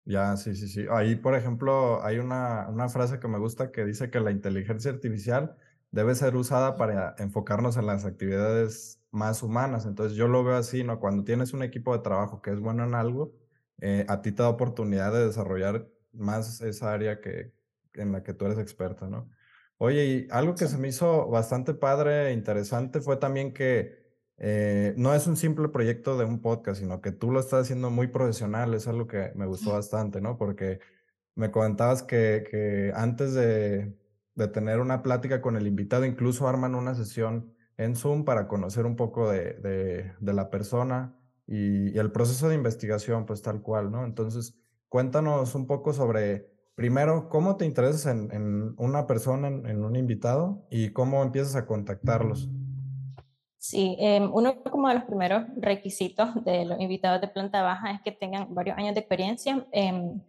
Ya, 0.04 0.36
sí, 0.36 0.56
sí, 0.56 0.68
sí. 0.68 0.86
Ahí, 0.92 1.16
por 1.16 1.36
ejemplo, 1.36 2.04
hay 2.04 2.18
una, 2.18 2.68
una 2.70 2.90
frase 2.90 3.20
que 3.20 3.28
me 3.28 3.38
gusta 3.38 3.72
que 3.72 3.86
dice 3.86 4.10
que 4.10 4.20
la 4.20 4.32
inteligencia 4.32 4.92
artificial 4.92 5.56
debe 5.92 6.16
ser 6.16 6.36
usada 6.36 6.76
para 6.76 7.16
enfocarnos 7.20 7.78
en 7.78 7.86
las 7.86 8.06
actividades 8.06 9.01
más 9.12 9.44
humanas. 9.44 9.86
Entonces 9.86 10.18
yo 10.18 10.28
lo 10.28 10.44
veo 10.44 10.56
así, 10.56 10.84
¿no? 10.84 11.00
Cuando 11.00 11.24
tienes 11.24 11.54
un 11.54 11.64
equipo 11.64 11.96
de 11.96 12.04
trabajo 12.04 12.42
que 12.42 12.52
es 12.52 12.60
bueno 12.60 12.84
en 12.86 12.96
algo, 12.96 13.34
eh, 13.80 14.06
a 14.08 14.22
ti 14.22 14.32
te 14.32 14.44
da 14.44 14.50
oportunidad 14.50 15.14
de 15.14 15.28
desarrollar 15.28 15.88
más 16.14 16.62
esa 16.62 16.94
área 16.94 17.20
que, 17.22 17.54
en 17.94 18.12
la 18.12 18.24
que 18.24 18.34
tú 18.34 18.46
eres 18.46 18.58
experta, 18.60 19.08
¿no? 19.08 19.30
Oye, 19.78 20.06
y 20.06 20.28
algo 20.32 20.56
que 20.56 20.68
se 20.68 20.78
me 20.78 20.90
hizo 20.90 21.28
bastante 21.28 21.74
padre 21.74 22.30
e 22.30 22.34
interesante 22.34 23.02
fue 23.02 23.18
también 23.18 23.54
que 23.54 24.00
eh, 24.38 24.94
no 24.98 25.14
es 25.14 25.28
un 25.28 25.38
simple 25.38 25.70
proyecto 25.70 26.18
de 26.18 26.26
un 26.26 26.42
podcast, 26.42 26.80
sino 26.80 27.02
que 27.02 27.12
tú 27.12 27.32
lo 27.32 27.40
estás 27.40 27.64
haciendo 27.64 27.90
muy 27.90 28.08
profesional, 28.08 28.74
es 28.74 28.88
algo 28.88 29.08
que 29.08 29.32
me 29.36 29.46
gustó 29.48 29.74
bastante, 29.74 30.22
¿no? 30.22 30.38
Porque 30.38 30.80
me 31.36 31.52
comentabas 31.52 32.04
que, 32.04 32.44
que 32.50 32.92
antes 32.96 33.34
de, 33.34 33.96
de 34.36 34.48
tener 34.48 34.80
una 34.80 35.02
plática 35.04 35.42
con 35.42 35.58
el 35.58 35.68
invitado, 35.68 36.06
incluso 36.06 36.48
arman 36.48 36.76
una 36.76 36.96
sesión 36.96 37.54
en 37.78 37.96
Zoom 37.96 38.26
para 38.26 38.48
conocer 38.48 38.86
un 38.86 38.96
poco 38.96 39.30
de, 39.30 39.54
de, 40.20 40.34
la 40.34 40.50
persona 40.50 41.16
y, 41.48 41.98
el 41.98 42.12
proceso 42.12 42.50
de 42.50 42.56
investigación, 42.56 43.26
pues 43.26 43.42
tal 43.42 43.62
cual, 43.62 43.92
¿no? 43.92 44.06
Entonces, 44.06 44.58
cuéntanos 44.90 45.56
un 45.56 45.68
poco 45.68 45.94
sobre, 45.94 46.50
primero, 46.76 47.30
cómo 47.30 47.58
te 47.58 47.66
interesas 47.66 48.06
en, 48.08 48.76
una 48.78 49.08
persona, 49.08 49.48
en, 49.48 49.84
un 49.84 49.96
invitado 49.96 50.66
y 50.70 50.90
cómo 50.90 51.24
empiezas 51.24 51.56
a 51.56 51.66
contactarlos. 51.66 52.50
Sí, 53.58 53.96
em, 54.00 54.32
uno 54.34 54.56
como 54.64 54.88
de 54.88 54.96
los 54.96 55.04
primeros 55.04 55.44
requisitos 55.56 56.44
de 56.44 56.66
los 56.66 56.80
invitados 56.80 57.22
de 57.22 57.28
planta 57.28 57.62
baja 57.62 57.92
es 57.92 58.02
que 58.02 58.12
tengan 58.12 58.54
varios 58.56 58.78
años 58.78 58.96
de 58.96 59.02
experiencia. 59.02 59.68
Eh, 59.72 60.20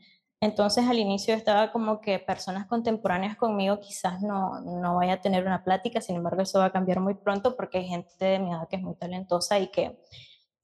entonces 0.42 0.84
al 0.88 0.98
inicio 0.98 1.34
estaba 1.34 1.70
como 1.70 2.00
que 2.00 2.18
personas 2.18 2.66
contemporáneas 2.66 3.36
conmigo 3.36 3.78
quizás 3.78 4.20
no, 4.22 4.60
no 4.60 4.96
vaya 4.96 5.12
a 5.12 5.20
tener 5.20 5.46
una 5.46 5.62
plática, 5.62 6.00
sin 6.00 6.16
embargo 6.16 6.42
eso 6.42 6.58
va 6.58 6.64
a 6.64 6.72
cambiar 6.72 6.98
muy 6.98 7.14
pronto 7.14 7.54
porque 7.54 7.78
hay 7.78 7.86
gente 7.86 8.24
de 8.24 8.40
mi 8.40 8.50
edad 8.50 8.66
que 8.68 8.74
es 8.74 8.82
muy 8.82 8.96
talentosa 8.96 9.60
y 9.60 9.68
que, 9.68 10.02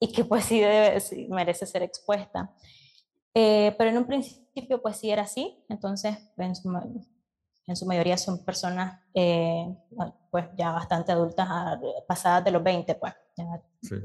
y 0.00 0.10
que 0.10 0.24
pues 0.24 0.46
sí, 0.46 0.58
debe, 0.58 1.00
merece 1.28 1.64
ser 1.64 1.84
expuesta. 1.84 2.52
Eh, 3.32 3.72
pero 3.78 3.90
en 3.90 3.98
un 3.98 4.06
principio 4.06 4.82
pues 4.82 4.96
sí 4.96 5.12
era 5.12 5.22
así, 5.22 5.64
entonces 5.68 6.18
en 6.36 6.56
su, 6.56 6.68
en 7.68 7.76
su 7.76 7.86
mayoría 7.86 8.18
son 8.18 8.44
personas 8.44 9.00
eh, 9.14 9.64
pues 10.32 10.46
ya 10.56 10.72
bastante 10.72 11.12
adultas, 11.12 11.46
ah, 11.48 11.78
pasadas 12.08 12.44
de 12.44 12.50
los 12.50 12.64
20 12.64 12.96
pues, 12.96 13.14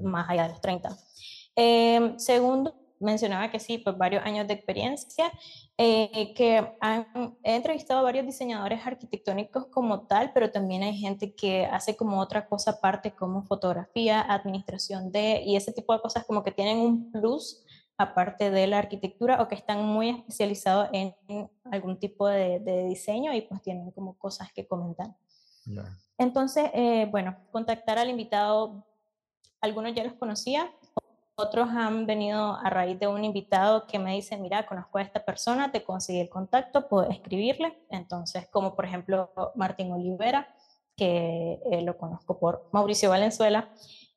más 0.04 0.30
allá 0.30 0.44
de 0.44 0.50
los 0.50 0.62
30. 0.62 0.96
Eh, 1.56 2.14
segundo, 2.18 2.76
mencionaba 3.04 3.52
que 3.52 3.60
sí, 3.60 3.78
pues 3.78 3.98
varios 3.98 4.26
años 4.26 4.48
de 4.48 4.54
experiencia, 4.54 5.32
eh, 5.78 6.34
que 6.36 6.76
han, 6.80 7.38
he 7.44 7.56
entrevistado 7.56 8.00
a 8.00 8.04
varios 8.04 8.26
diseñadores 8.26 8.86
arquitectónicos 8.86 9.68
como 9.68 10.08
tal, 10.08 10.32
pero 10.34 10.52
también 10.52 10.84
hay 10.84 10.98
gente 10.98 11.36
que 11.36 11.66
hace 11.66 11.96
como 11.96 12.20
otra 12.20 12.48
cosa 12.48 12.72
aparte, 12.72 13.12
como 13.12 13.44
fotografía, 13.44 14.22
administración 14.22 15.12
de, 15.12 15.42
y 15.46 15.56
ese 15.56 15.72
tipo 15.72 15.94
de 15.94 16.02
cosas 16.02 16.26
como 16.26 16.44
que 16.44 16.52
tienen 16.52 16.78
un 16.80 17.12
plus 17.12 17.64
aparte 17.98 18.50
de 18.50 18.68
la 18.68 18.80
arquitectura 18.80 19.42
o 19.42 19.48
que 19.48 19.56
están 19.56 19.86
muy 19.86 20.10
especializados 20.10 20.90
en, 20.94 21.16
algún 21.72 22.00
tipo 22.00 22.28
de, 22.28 22.60
de, 22.60 22.86
diseño 22.86 23.34
y 23.34 23.42
pues 23.42 23.62
tienen 23.62 23.92
como 23.92 24.18
cosas 24.18 24.52
que 24.54 24.68
comentar. 24.68 25.16
Entonces, 26.18 26.70
eh, 26.74 27.08
bueno, 27.10 27.38
contactar 27.52 27.98
al 27.98 28.10
invitado, 28.10 28.86
algunos 29.62 29.94
ya 29.94 30.04
los 30.04 30.14
conocía, 30.14 30.72
otros 31.36 31.70
han 31.70 32.06
venido 32.06 32.56
a 32.56 32.70
raíz 32.70 33.00
de 33.00 33.08
un 33.08 33.24
invitado 33.24 33.88
que 33.88 34.00
me 34.00 34.14
dice, 34.14 34.38
mira, 34.38 34.66
conozco 34.66 34.98
a 34.98 35.02
esta 35.02 35.24
persona, 35.26 35.72
te 35.72 35.84
conseguí 35.84 36.20
el 36.20 36.30
contacto, 36.30 36.88
puedo 36.88 37.10
escribirle. 37.10 37.78
Entonces, 37.90 38.48
como 38.52 38.76
por 38.76 38.86
ejemplo 38.86 39.32
Martín 39.56 39.92
Olivera, 39.92 40.56
que 40.96 41.60
eh, 41.72 41.82
lo 41.82 41.98
conozco 41.98 42.40
por 42.40 42.70
Mauricio 42.72 43.10
Valenzuela, 43.10 43.70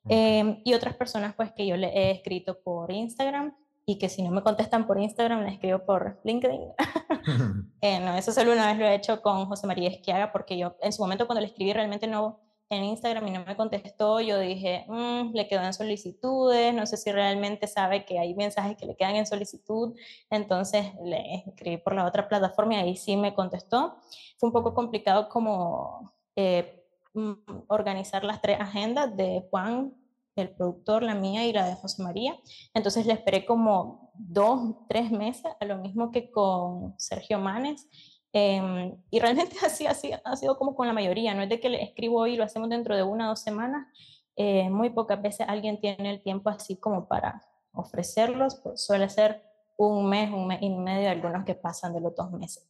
em, 0.07 0.61
y 0.63 0.73
otras 0.73 0.95
personas 0.95 1.33
pues 1.35 1.51
que 1.51 1.65
yo 1.65 1.75
le 1.75 1.87
he 1.87 2.11
escrito 2.11 2.59
por 2.61 2.91
Instagram 2.91 3.55
y 3.85 3.97
que 3.97 4.09
si 4.09 4.21
no 4.21 4.31
me 4.31 4.43
contestan 4.43 4.85
por 4.85 4.99
Instagram, 4.99 5.43
le 5.43 5.53
escribo 5.53 5.79
por 5.85 6.19
LinkedIn. 6.23 6.61
eh, 7.81 7.99
no, 7.99 8.15
eso 8.15 8.31
solo 8.31 8.51
una 8.51 8.67
vez 8.67 8.77
lo 8.77 8.85
he 8.85 8.95
hecho 8.95 9.21
con 9.21 9.45
José 9.47 9.65
María 9.65 9.89
Esquiaga, 9.89 10.31
porque 10.31 10.57
yo 10.57 10.75
en 10.81 10.91
su 10.93 11.01
momento 11.01 11.25
cuando 11.25 11.41
le 11.41 11.47
escribí 11.47 11.73
realmente 11.73 12.05
no 12.05 12.46
en 12.69 12.83
Instagram 12.83 13.27
y 13.27 13.31
no 13.31 13.45
me 13.45 13.55
contestó, 13.55 14.19
yo 14.19 14.39
dije, 14.39 14.85
mm, 14.87 15.31
le 15.33 15.47
quedó 15.47 15.63
en 15.63 15.73
solicitudes, 15.73 16.73
no 16.73 16.85
sé 16.85 16.97
si 16.97 17.11
realmente 17.11 17.67
sabe 17.67 18.05
que 18.05 18.19
hay 18.19 18.35
mensajes 18.35 18.75
que 18.77 18.85
le 18.85 18.95
quedan 18.95 19.15
en 19.15 19.25
solicitud, 19.25 19.95
entonces 20.29 20.85
le 21.03 21.43
escribí 21.47 21.77
por 21.77 21.95
la 21.95 22.05
otra 22.05 22.27
plataforma 22.27 22.75
y 22.75 22.77
ahí 22.77 22.95
sí 22.97 23.15
me 23.15 23.33
contestó. 23.33 23.95
Fue 24.37 24.47
un 24.47 24.53
poco 24.53 24.73
complicado 24.73 25.29
como 25.29 26.13
eh, 26.35 26.83
mm, 27.13 27.33
organizar 27.67 28.23
las 28.23 28.41
tres 28.41 28.59
agendas 28.59 29.15
de 29.15 29.47
Juan, 29.49 29.93
el 30.35 30.49
productor, 30.49 31.03
la 31.03 31.15
mía 31.15 31.47
y 31.47 31.53
la 31.53 31.65
de 31.65 31.75
José 31.75 32.03
María, 32.03 32.37
entonces 32.73 33.05
le 33.05 33.13
esperé 33.13 33.45
como 33.45 34.11
dos, 34.13 34.75
tres 34.87 35.09
meses, 35.09 35.51
a 35.59 35.65
lo 35.65 35.77
mismo 35.77 36.11
que 36.11 36.29
con 36.29 36.93
Sergio 36.99 37.39
Manes, 37.39 37.87
Em, 38.33 38.95
y 39.09 39.19
realmente 39.19 39.55
así, 39.65 39.87
así 39.87 40.11
ha 40.23 40.35
sido 40.35 40.57
como 40.57 40.75
con 40.75 40.87
la 40.87 40.93
mayoría, 40.93 41.33
no 41.33 41.41
es 41.41 41.49
de 41.49 41.59
que 41.59 41.69
le 41.69 41.83
escribo 41.83 42.21
hoy 42.21 42.33
y 42.33 42.37
lo 42.37 42.43
hacemos 42.43 42.69
dentro 42.69 42.95
de 42.95 43.03
una 43.03 43.27
o 43.27 43.29
dos 43.29 43.41
semanas, 43.41 43.87
eh, 44.35 44.69
muy 44.69 44.89
pocas 44.89 45.21
veces 45.21 45.47
alguien 45.49 45.79
tiene 45.79 46.11
el 46.11 46.21
tiempo 46.21 46.49
así 46.49 46.77
como 46.77 47.07
para 47.07 47.41
ofrecerlos, 47.73 48.55
pues 48.63 48.83
suele 48.83 49.09
ser 49.09 49.43
un 49.77 50.09
mes, 50.09 50.31
un 50.31 50.47
mes 50.47 50.59
y 50.61 50.69
medio, 50.69 51.09
algunos 51.09 51.45
que 51.45 51.55
pasan 51.55 51.93
de 51.93 52.01
los 52.01 52.15
dos 52.15 52.31
meses. 52.31 52.67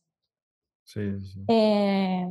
Sí, 0.83 1.21
sí. 1.21 1.43
Eh, 1.47 2.25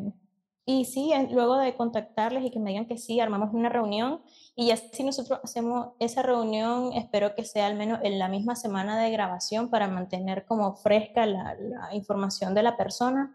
y 0.68 0.85
sí, 0.85 1.12
luego 1.31 1.57
de 1.59 1.76
contactarles 1.76 2.44
y 2.44 2.50
que 2.50 2.59
me 2.59 2.70
digan 2.70 2.87
que 2.87 2.98
sí, 2.98 3.20
armamos 3.20 3.55
una 3.55 3.68
reunión 3.68 4.20
y 4.57 4.72
así 4.72 5.05
nosotros 5.05 5.38
hacemos 5.44 5.90
esa 6.00 6.22
reunión, 6.22 6.92
espero 6.92 7.37
que 7.37 7.44
sea 7.44 7.68
al 7.68 7.76
menos 7.76 8.00
en 8.02 8.18
la 8.18 8.26
misma 8.26 8.57
semana 8.57 9.00
de 9.00 9.12
grabación 9.12 9.70
para 9.70 9.87
mantener 9.87 10.44
como 10.44 10.74
fresca 10.74 11.24
la, 11.24 11.55
la 11.55 11.94
información 11.94 12.52
de 12.52 12.64
la 12.64 12.76
persona. 12.76 13.33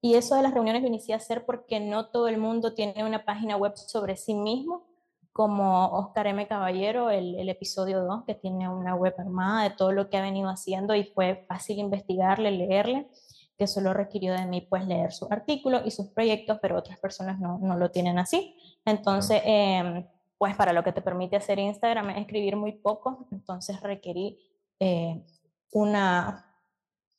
Y 0.00 0.14
eso 0.14 0.34
de 0.34 0.42
las 0.42 0.54
reuniones 0.54 0.80
lo 0.80 0.88
inicié 0.88 1.12
a 1.12 1.18
hacer 1.18 1.44
porque 1.44 1.78
no 1.78 2.06
todo 2.06 2.26
el 2.26 2.38
mundo 2.38 2.72
tiene 2.72 3.04
una 3.04 3.26
página 3.26 3.56
web 3.58 3.76
sobre 3.76 4.16
sí 4.16 4.32
mismo, 4.32 4.86
como 5.30 5.88
Oscar 5.88 6.26
M. 6.26 6.48
Caballero, 6.48 7.10
el, 7.10 7.34
el 7.34 7.50
episodio 7.50 8.02
2, 8.02 8.24
que 8.24 8.34
tiene 8.34 8.68
una 8.70 8.94
web 8.94 9.14
armada 9.18 9.64
de 9.64 9.70
todo 9.76 9.92
lo 9.92 10.08
que 10.08 10.16
ha 10.16 10.22
venido 10.22 10.48
haciendo 10.48 10.94
y 10.94 11.04
fue 11.04 11.44
fácil 11.48 11.78
investigarle, 11.78 12.50
leerle. 12.50 13.08
Que 13.56 13.66
solo 13.66 13.92
requirió 13.94 14.34
de 14.34 14.46
mí 14.46 14.62
pues 14.62 14.86
leer 14.86 15.12
su 15.12 15.26
artículo 15.30 15.82
y 15.84 15.90
sus 15.90 16.08
proyectos, 16.08 16.58
pero 16.60 16.78
otras 16.78 16.98
personas 16.98 17.38
no, 17.38 17.58
no 17.58 17.76
lo 17.76 17.90
tienen 17.90 18.18
así. 18.18 18.56
Entonces, 18.84 19.42
em, 19.44 20.06
pues 20.38 20.56
para 20.56 20.72
lo 20.72 20.82
que 20.82 20.92
te 20.92 21.02
permite 21.02 21.36
hacer 21.36 21.58
Instagram 21.58 22.10
es 22.10 22.18
escribir 22.18 22.56
muy 22.56 22.72
poco, 22.72 23.28
entonces 23.30 23.80
requerí 23.80 24.38
eh, 24.80 25.22
una 25.70 26.52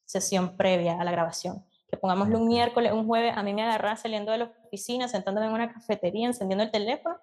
sesión 0.06 0.58
previa 0.58 1.00
a 1.00 1.04
la 1.04 1.12
grabación. 1.12 1.64
Que 1.88 1.98
pongámoslo 1.98 2.40
un 2.40 2.48
miércoles, 2.48 2.92
un 2.92 3.06
jueves, 3.06 3.38
a 3.38 3.44
mí 3.44 3.54
me 3.54 3.62
agarra 3.62 3.96
saliendo 3.96 4.32
de 4.32 4.40
la 4.40 4.52
oficina, 4.66 5.08
sentándome 5.08 5.48
en 5.48 5.54
una 5.54 5.72
cafetería, 5.72 6.28
encendiendo 6.28 6.64
el 6.64 6.72
teléfono 6.72 7.16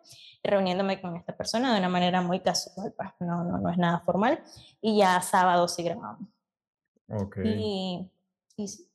y 0.42 0.48
reuniéndome 0.48 1.00
con 1.00 1.16
esta 1.16 1.36
persona 1.36 1.72
de 1.72 1.80
una 1.80 1.88
manera 1.88 2.22
muy 2.22 2.40
casual, 2.40 2.94
pues 2.96 3.08
no, 3.20 3.44
no, 3.44 3.58
no 3.58 3.68
es 3.68 3.76
nada 3.76 4.00
formal. 4.00 4.42
Y 4.80 4.98
ya 4.98 5.20
sábado 5.20 5.68
sí 5.68 5.82
grabamos. 5.82 6.28
Ok. 7.08 7.38
Y, 7.44 8.10
y. 8.56 8.89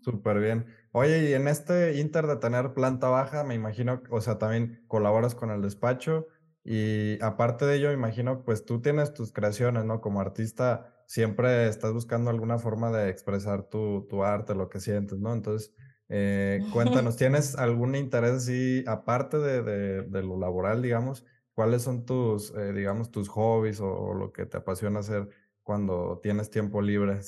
Súper 0.00 0.38
bien. 0.40 0.66
Oye, 0.92 1.28
y 1.30 1.34
en 1.34 1.48
este 1.48 1.98
inter 1.98 2.26
de 2.26 2.36
tener 2.36 2.72
planta 2.72 3.08
baja, 3.08 3.44
me 3.44 3.54
imagino, 3.54 4.02
o 4.10 4.20
sea, 4.20 4.38
también 4.38 4.84
colaboras 4.86 5.34
con 5.34 5.50
el 5.50 5.60
despacho 5.60 6.28
y 6.64 7.18
aparte 7.22 7.64
de 7.66 7.76
ello, 7.76 7.88
me 7.88 7.94
imagino, 7.94 8.44
pues 8.44 8.64
tú 8.64 8.80
tienes 8.80 9.12
tus 9.12 9.32
creaciones, 9.32 9.84
¿no? 9.84 10.00
Como 10.00 10.20
artista, 10.20 11.02
siempre 11.06 11.68
estás 11.68 11.92
buscando 11.92 12.30
alguna 12.30 12.58
forma 12.58 12.90
de 12.90 13.10
expresar 13.10 13.64
tu, 13.68 14.06
tu 14.08 14.22
arte, 14.24 14.54
lo 14.54 14.68
que 14.68 14.80
sientes, 14.80 15.18
¿no? 15.18 15.32
Entonces, 15.32 15.74
eh, 16.08 16.68
cuéntanos, 16.70 17.16
¿tienes 17.16 17.56
algún 17.56 17.94
interés 17.96 18.32
así, 18.32 18.84
aparte 18.86 19.38
de, 19.38 19.62
de, 19.62 20.02
de, 20.02 20.22
lo 20.22 20.38
laboral, 20.38 20.80
digamos? 20.82 21.24
¿Cuáles 21.52 21.82
son 21.82 22.06
tus, 22.06 22.54
eh, 22.54 22.72
digamos, 22.72 23.10
tus 23.10 23.28
hobbies 23.28 23.80
o, 23.80 23.92
o 23.92 24.14
lo 24.14 24.32
que 24.32 24.46
te 24.46 24.58
apasiona 24.58 25.00
hacer 25.00 25.28
cuando 25.62 26.20
tienes 26.22 26.50
tiempo 26.50 26.80
libre? 26.82 27.20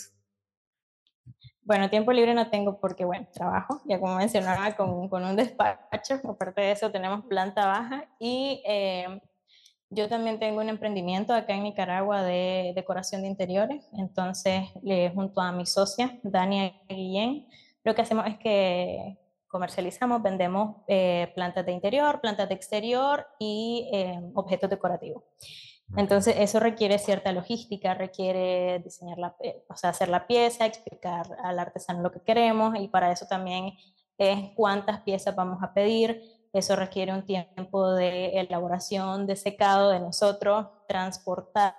Bueno, 1.71 1.89
tiempo 1.89 2.13
libre 2.13 2.35
no 2.35 2.51
tengo 2.51 2.81
porque, 2.81 3.05
bueno, 3.05 3.29
trabajo, 3.33 3.81
ya 3.85 4.01
como 4.01 4.17
mencionaba, 4.17 4.75
con, 4.75 5.09
con 5.09 5.25
un 5.25 5.37
despacho. 5.37 6.15
Aparte 6.29 6.63
de 6.63 6.73
eso, 6.73 6.91
tenemos 6.91 7.25
planta 7.27 7.65
baja 7.65 8.09
y 8.19 8.61
eh, 8.67 9.21
yo 9.89 10.09
también 10.09 10.41
tengo 10.41 10.61
un 10.61 10.69
emprendimiento 10.69 11.33
acá 11.33 11.55
en 11.55 11.63
Nicaragua 11.63 12.25
de 12.25 12.73
decoración 12.75 13.23
de 13.23 13.29
interiores. 13.29 13.89
Entonces, 13.93 14.65
le, 14.83 15.11
junto 15.11 15.41
a 15.41 15.53
mi 15.53 15.65
socia, 15.65 16.19
Dania 16.25 16.73
Guillén, 16.89 17.47
lo 17.85 17.95
que 17.95 18.03
hacemos 18.03 18.27
es 18.27 18.37
que 18.39 19.17
comercializamos, 19.47 20.21
vendemos 20.25 20.79
eh, 20.89 21.31
plantas 21.37 21.65
de 21.65 21.71
interior, 21.71 22.21
plantas 22.21 22.49
de 22.49 22.55
exterior 22.57 23.29
y 23.39 23.89
eh, 23.93 24.21
objetos 24.35 24.71
decorativos. 24.71 25.23
Entonces, 25.97 26.37
eso 26.39 26.61
requiere 26.61 26.99
cierta 26.99 27.33
logística, 27.33 27.95
requiere 27.95 28.79
diseñar 28.79 29.19
la, 29.19 29.37
o 29.69 29.77
sea, 29.77 29.91
hacer 29.91 30.09
la 30.09 30.27
pieza, 30.27 30.67
explicar 30.67 31.27
al 31.43 31.59
artesano 31.59 32.03
lo 32.03 32.13
que 32.13 32.21
queremos 32.21 32.79
y 32.79 32.89
para 32.89 33.11
eso 33.11 33.27
también 33.27 33.73
es 34.19 34.51
cuántas 34.55 35.01
piezas 35.01 35.35
vamos 35.35 35.63
a 35.63 35.75
pedir. 35.75 36.23
Eso 36.53 36.77
requiere 36.77 37.13
un 37.13 37.25
tiempo 37.25 37.93
de 37.93 38.41
elaboración, 38.41 39.27
de 39.27 39.37
secado 39.37 39.91
de 39.91 40.01
nosotros, 40.01 40.67
transportarlo, 40.87 41.75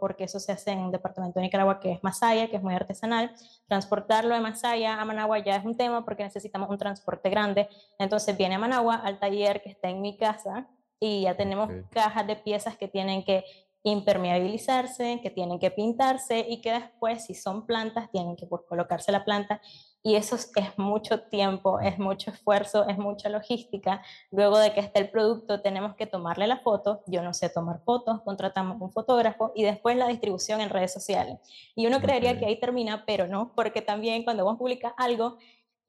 porque 0.00 0.24
eso 0.24 0.40
se 0.40 0.52
hace 0.52 0.72
en 0.72 0.80
un 0.80 0.90
departamento 0.90 1.38
de 1.38 1.44
Nicaragua 1.46 1.80
que 1.80 1.92
es 1.92 2.04
Masaya, 2.04 2.48
que 2.48 2.56
es 2.56 2.62
muy 2.62 2.74
artesanal. 2.74 3.32
Transportarlo 3.68 4.34
de 4.34 4.40
Masaya 4.40 5.00
a 5.00 5.04
Managua 5.04 5.38
ya 5.38 5.56
es 5.56 5.64
un 5.64 5.76
tema 5.76 6.04
porque 6.04 6.24
necesitamos 6.24 6.70
un 6.70 6.78
transporte 6.78 7.30
grande. 7.30 7.68
Entonces 7.98 8.36
viene 8.36 8.56
a 8.56 8.58
Managua 8.58 8.96
al 8.96 9.18
taller 9.18 9.62
que 9.62 9.70
está 9.70 9.88
en 9.88 10.00
mi 10.00 10.16
casa, 10.16 10.68
y 11.02 11.22
ya 11.22 11.36
tenemos 11.36 11.66
okay. 11.66 11.82
cajas 11.90 12.28
de 12.28 12.36
piezas 12.36 12.76
que 12.76 12.86
tienen 12.86 13.24
que 13.24 13.44
impermeabilizarse, 13.82 15.18
que 15.20 15.30
tienen 15.30 15.58
que 15.58 15.72
pintarse 15.72 16.46
y 16.48 16.60
que 16.60 16.70
después, 16.70 17.24
si 17.24 17.34
son 17.34 17.66
plantas, 17.66 18.08
tienen 18.12 18.36
que 18.36 18.48
colocarse 18.48 19.10
la 19.10 19.24
planta. 19.24 19.60
Y 20.04 20.14
eso 20.14 20.36
es, 20.36 20.52
mucho 20.76 21.22
tiempo, 21.22 21.80
es 21.80 21.98
mucho 21.98 22.30
esfuerzo, 22.30 22.86
es 22.86 22.98
mucha 22.98 23.28
logística. 23.28 24.00
Luego 24.30 24.58
de 24.58 24.72
que 24.72 24.78
esté 24.78 25.00
el 25.00 25.10
producto, 25.10 25.60
tenemos 25.60 25.96
que 25.96 26.06
tomarle 26.06 26.46
la 26.46 26.58
foto. 26.58 27.02
Yo 27.08 27.20
no 27.22 27.34
sé 27.34 27.48
tomar 27.48 27.80
fotos, 27.80 28.20
contratamos 28.22 28.80
un 28.80 28.92
fotógrafo 28.92 29.50
y 29.56 29.64
después 29.64 29.96
la 29.96 30.06
distribución 30.06 30.60
en 30.60 30.70
redes 30.70 30.92
sociales. 30.92 31.40
Y 31.74 31.88
uno 31.88 32.00
creería 32.00 32.30
okay. 32.30 32.40
que 32.40 32.46
ahí 32.46 32.60
termina, 32.60 33.04
pero 33.04 33.26
no, 33.26 33.52
porque 33.56 33.82
también 33.82 34.22
cuando 34.22 34.44
vos 34.44 34.56
publicas 34.56 34.92
algo, 34.96 35.38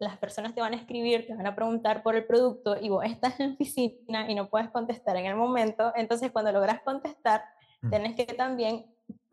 las 0.04 0.18
personas 0.18 0.54
te 0.54 0.62
van 0.62 0.74
a 0.74 0.78
escribir, 0.78 1.26
te 1.28 1.36
van 1.36 1.48
a 1.48 1.56
preguntar 1.56 2.04
por 2.04 2.16
el 2.16 2.26
producto 2.26 2.76
y 2.80 2.90
vos 2.90 3.06
estás 3.06 3.40
en 3.40 3.54
oficina 3.54 4.30
y 4.30 4.36
no 4.36 4.50
puedes 4.50 4.70
contestar 4.70 5.18
en 5.18 5.26
el 5.26 5.36
momento, 5.36 5.92
entonces 5.96 6.32
cuando 6.32 6.52
logras 6.52 6.82
contestar, 6.82 7.44
mm. 7.82 7.90
tienes 7.90 8.16
que 8.16 8.26
también 8.26 8.86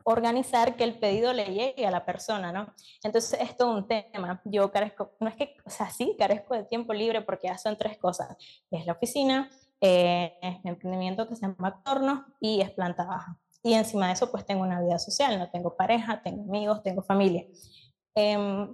organizar 0.03 0.75
que 0.75 0.83
el 0.83 0.97
pedido 0.97 1.33
le 1.33 1.45
llegue 1.45 1.85
a 1.85 1.91
la 1.91 2.05
persona, 2.05 2.51
¿no? 2.51 2.73
Entonces 3.03 3.39
es 3.39 3.55
todo 3.55 3.71
un 3.75 3.87
tema. 3.87 4.41
Yo 4.45 4.71
carezco, 4.71 5.11
no 5.19 5.27
es 5.27 5.35
que, 5.35 5.55
o 5.65 5.69
sea, 5.69 5.89
sí, 5.89 6.15
carezco 6.17 6.55
de 6.55 6.63
tiempo 6.63 6.93
libre 6.93 7.21
porque 7.21 7.47
ya 7.47 7.57
son 7.57 7.77
tres 7.77 7.97
cosas. 7.97 8.35
Es 8.71 8.85
la 8.85 8.93
oficina, 8.93 9.49
eh, 9.79 10.37
es 10.41 10.63
mi 10.63 10.71
emprendimiento 10.71 11.27
que 11.27 11.35
se 11.35 11.41
llama 11.41 11.81
Torno 11.83 12.25
y 12.39 12.61
es 12.61 12.71
planta 12.71 13.05
baja. 13.05 13.37
Y 13.63 13.73
encima 13.73 14.07
de 14.07 14.13
eso, 14.13 14.31
pues 14.31 14.45
tengo 14.45 14.63
una 14.63 14.81
vida 14.81 14.97
social, 14.97 15.37
no 15.37 15.49
tengo 15.51 15.75
pareja, 15.75 16.21
tengo 16.23 16.43
amigos, 16.43 16.81
tengo 16.81 17.03
familia. 17.03 17.45
Eh, 18.15 18.67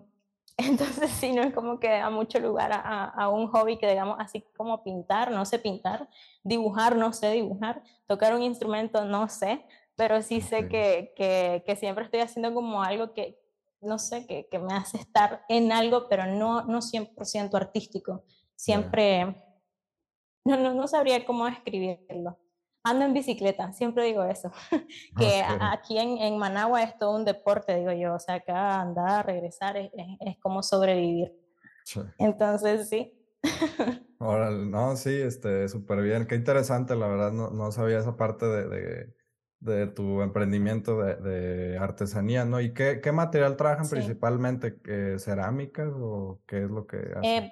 entonces, 0.70 1.12
sí, 1.12 1.34
no 1.34 1.44
es 1.44 1.54
como 1.54 1.80
que 1.80 1.90
da 1.90 2.10
mucho 2.10 2.40
lugar 2.40 2.72
a, 2.74 3.06
a, 3.06 3.30
un 3.30 3.48
hobby 3.48 3.78
que, 3.78 3.88
digamos, 3.88 4.18
así 4.20 4.44
como 4.56 4.84
pintar, 4.84 5.32
no 5.32 5.46
sé 5.46 5.60
pintar, 5.60 6.10
dibujar, 6.44 6.96
no 6.96 7.14
sé 7.14 7.32
dibujar, 7.32 7.84
tocar 8.08 8.34
un 8.34 8.42
instrumento, 8.42 9.06
no 9.06 9.30
sé, 9.30 9.64
pero 9.96 10.22
sí 10.22 10.42
sé 10.42 10.68
que, 10.68 11.14
que, 11.16 11.64
que 11.66 11.76
siempre 11.76 12.06
estoy 12.06 12.22
haciendo 12.22 12.54
como 12.54 12.82
algo 12.82 13.14
que, 13.14 13.40
no 13.82 14.00
sé, 14.00 14.26
que, 14.26 14.48
que 14.50 14.58
me 14.58 14.74
hace 14.74 14.98
estar 14.98 15.44
en 15.48 15.72
algo, 15.72 16.08
pero 16.10 16.26
no, 16.26 16.64
no 16.64 16.82
100% 16.82 17.54
artístico. 17.56 18.24
Siempre, 18.56 19.26
no, 20.44 20.58
no, 20.58 20.74
no 20.74 20.88
sabría 20.88 21.24
cómo 21.24 21.46
describirlo 21.46 22.40
ando 22.84 23.06
en 23.06 23.14
bicicleta, 23.14 23.72
siempre 23.74 24.06
digo 24.06 24.24
eso, 24.24 24.52
que 25.18 25.44
okay. 25.44 25.58
aquí 25.60 25.98
en, 25.98 26.18
en, 26.18 26.38
Managua 26.38 26.84
es 26.84 26.98
todo 26.98 27.16
un 27.16 27.26
deporte, 27.26 27.76
digo 27.76 27.92
yo, 27.92 28.16
o 28.16 28.20
sea, 28.20 28.36
acá 28.36 28.82
andar, 28.82 29.26
regresar 29.26 29.78
es, 29.78 29.92
es, 29.94 30.08
es 30.20 30.38
como 30.40 30.64
sobrevivir. 30.64 31.34
Sí. 31.84 32.02
Entonces, 32.18 32.90
sí. 32.90 33.14
Órale, 34.20 34.66
no, 34.66 34.96
sí, 34.96 35.14
este, 35.14 35.70
súper 35.70 36.02
bien, 36.02 36.26
qué 36.26 36.36
interesante, 36.36 36.96
la 36.96 37.08
verdad, 37.08 37.32
no, 37.32 37.50
no 37.50 37.72
sabía 37.72 38.00
esa 38.00 38.18
parte 38.18 38.46
de, 38.46 38.68
de, 38.68 39.14
de 39.60 39.88
tu 39.88 40.22
emprendimiento 40.22 41.02
de, 41.02 41.16
de, 41.16 41.78
artesanía, 41.78 42.44
¿no? 42.46 42.60
¿Y 42.60 42.74
qué, 42.74 43.00
qué 43.02 43.12
material 43.12 43.58
trabajan 43.58 43.86
sí. 43.86 43.92
principalmente? 43.92 44.80
¿Cerámicas 45.20 45.92
o 45.96 46.42
qué 46.48 46.64
es 46.64 46.70
lo 46.70 46.88
que 46.88 46.98
hacen? 46.98 47.24
Eh, 47.24 47.50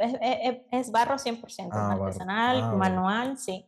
es, 0.71 0.87
es, 0.87 0.91
barro 0.91 1.15
100%, 1.15 1.69
ah, 1.71 1.91
artesanal, 1.93 2.61
barro. 2.61 2.73
Ah, 2.73 2.77
manual, 2.77 3.37
sí 3.37 3.65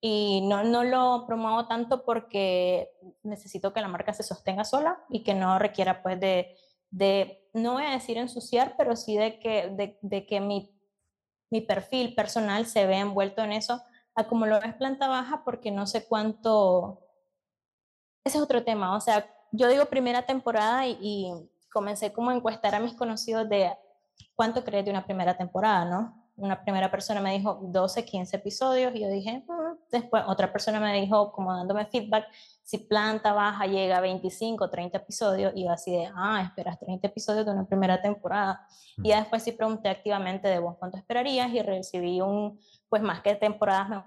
y 0.00 0.40
no, 0.42 0.64
no 0.64 0.82
lo 0.82 1.24
promuevo 1.26 1.66
tanto 1.66 2.04
porque 2.04 2.90
necesito 3.22 3.72
que 3.72 3.80
la 3.80 3.88
marca 3.88 4.14
se 4.14 4.22
sostenga 4.22 4.64
sola 4.64 5.04
y 5.10 5.22
que 5.22 5.34
no 5.34 5.58
requiera 5.58 6.02
pues 6.02 6.18
de, 6.18 6.56
de 6.90 7.48
no 7.52 7.74
voy 7.74 7.84
a 7.84 7.90
decir 7.90 8.16
ensuciar, 8.16 8.74
pero 8.78 8.96
sí 8.96 9.16
de 9.16 9.38
que, 9.38 9.68
de, 9.68 9.98
de 10.00 10.26
que 10.26 10.40
mi, 10.40 10.74
mi 11.50 11.60
perfil 11.60 12.14
personal 12.14 12.66
se 12.66 12.86
vea 12.86 13.00
envuelto 13.00 13.42
en 13.42 13.52
eso, 13.52 13.82
a 14.14 14.24
como 14.26 14.46
lo 14.46 14.60
ves 14.60 14.74
planta 14.74 15.08
baja, 15.08 15.44
porque 15.44 15.70
no 15.70 15.86
sé 15.86 16.06
cuánto, 16.06 17.06
ese 18.24 18.38
es 18.38 18.44
otro 18.44 18.64
tema, 18.64 18.96
o 18.96 19.00
sea, 19.00 19.28
yo 19.52 19.68
digo 19.68 19.86
primera 19.86 20.26
temporada 20.26 20.86
y, 20.86 20.96
y 21.00 21.32
comencé 21.72 22.12
como 22.12 22.30
a 22.30 22.34
encuestar 22.34 22.74
a 22.74 22.80
mis 22.80 22.94
conocidos 22.94 23.48
de 23.48 23.72
cuánto 24.34 24.64
crees 24.64 24.84
de 24.84 24.90
una 24.92 25.04
primera 25.04 25.36
temporada, 25.36 25.84
¿no? 25.84 26.19
Una 26.40 26.62
primera 26.62 26.90
persona 26.90 27.20
me 27.20 27.32
dijo 27.32 27.60
12, 27.62 28.04
15 28.04 28.36
episodios 28.36 28.94
y 28.94 29.00
yo 29.00 29.08
dije, 29.08 29.44
mm. 29.46 29.78
después 29.90 30.24
otra 30.26 30.50
persona 30.50 30.80
me 30.80 31.00
dijo, 31.00 31.32
como 31.32 31.54
dándome 31.54 31.86
feedback, 31.86 32.26
si 32.62 32.78
planta 32.78 33.32
baja 33.32 33.66
llega 33.66 33.98
a 33.98 34.00
25, 34.00 34.70
30 34.70 34.98
episodios 34.98 35.52
y 35.54 35.64
yo 35.64 35.70
así 35.70 35.92
de, 35.92 36.10
ah, 36.14 36.42
esperas 36.44 36.78
30 36.78 37.06
episodios 37.06 37.44
de 37.44 37.52
una 37.52 37.66
primera 37.66 38.00
temporada. 38.00 38.66
Mm. 38.96 39.06
Y 39.06 39.08
ya 39.10 39.20
después 39.20 39.42
sí 39.42 39.52
pregunté 39.52 39.88
activamente 39.88 40.48
de 40.48 40.58
vos 40.58 40.76
cuánto 40.78 40.96
esperarías 40.96 41.52
y 41.52 41.62
recibí 41.62 42.20
un, 42.20 42.58
pues 42.88 43.02
más 43.02 43.20
que 43.20 43.34
temporadas, 43.34 44.04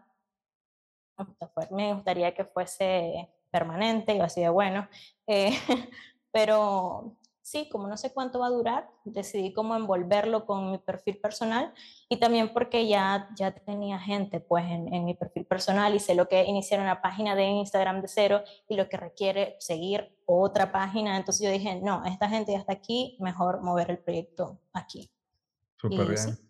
me, 1.17 1.67
me 1.71 1.93
gustaría 1.93 2.33
que 2.33 2.45
fuese 2.45 3.29
permanente 3.51 4.15
y 4.15 4.19
así 4.19 4.41
de 4.41 4.49
bueno, 4.49 4.87
eh, 5.27 5.51
pero 6.31 7.15
sí, 7.43 7.69
como 7.69 7.88
no 7.88 7.97
sé 7.97 8.12
cuánto 8.13 8.39
va 8.39 8.47
a 8.47 8.51
durar, 8.51 8.89
decidí 9.03 9.53
cómo 9.53 9.75
envolverlo 9.75 10.45
con 10.45 10.71
mi 10.71 10.79
perfil 10.79 11.19
personal 11.19 11.73
y 12.10 12.17
también 12.17 12.53
porque 12.53 12.88
ya, 12.88 13.29
ya 13.36 13.53
tenía 13.53 13.99
gente 13.99 14.39
pues 14.39 14.65
en, 14.65 14.91
en 14.91 15.06
mi 15.06 15.13
perfil 15.13 15.45
personal 15.45 15.93
y 15.93 15.99
sé 15.99 16.15
lo 16.15 16.27
que 16.27 16.43
iniciar 16.45 16.79
una 16.79 17.01
página 17.01 17.36
de 17.36 17.43
Instagram 17.43 18.01
de 18.01 18.08
cero 18.08 18.41
y 18.67 18.77
lo 18.77 18.88
que 18.88 18.97
requiere 18.97 19.58
seguir 19.60 20.17
otra 20.25 20.71
página. 20.71 21.17
Entonces 21.17 21.45
yo 21.45 21.51
dije, 21.51 21.79
no, 21.82 22.03
esta 22.06 22.29
gente 22.29 22.53
ya 22.53 22.60
está 22.60 22.73
aquí, 22.73 23.17
mejor 23.19 23.62
mover 23.62 23.91
el 23.91 23.99
proyecto 23.99 24.62
aquí. 24.71 25.12
Súper 25.75 26.08
bien. 26.08 26.17
Sí. 26.17 26.49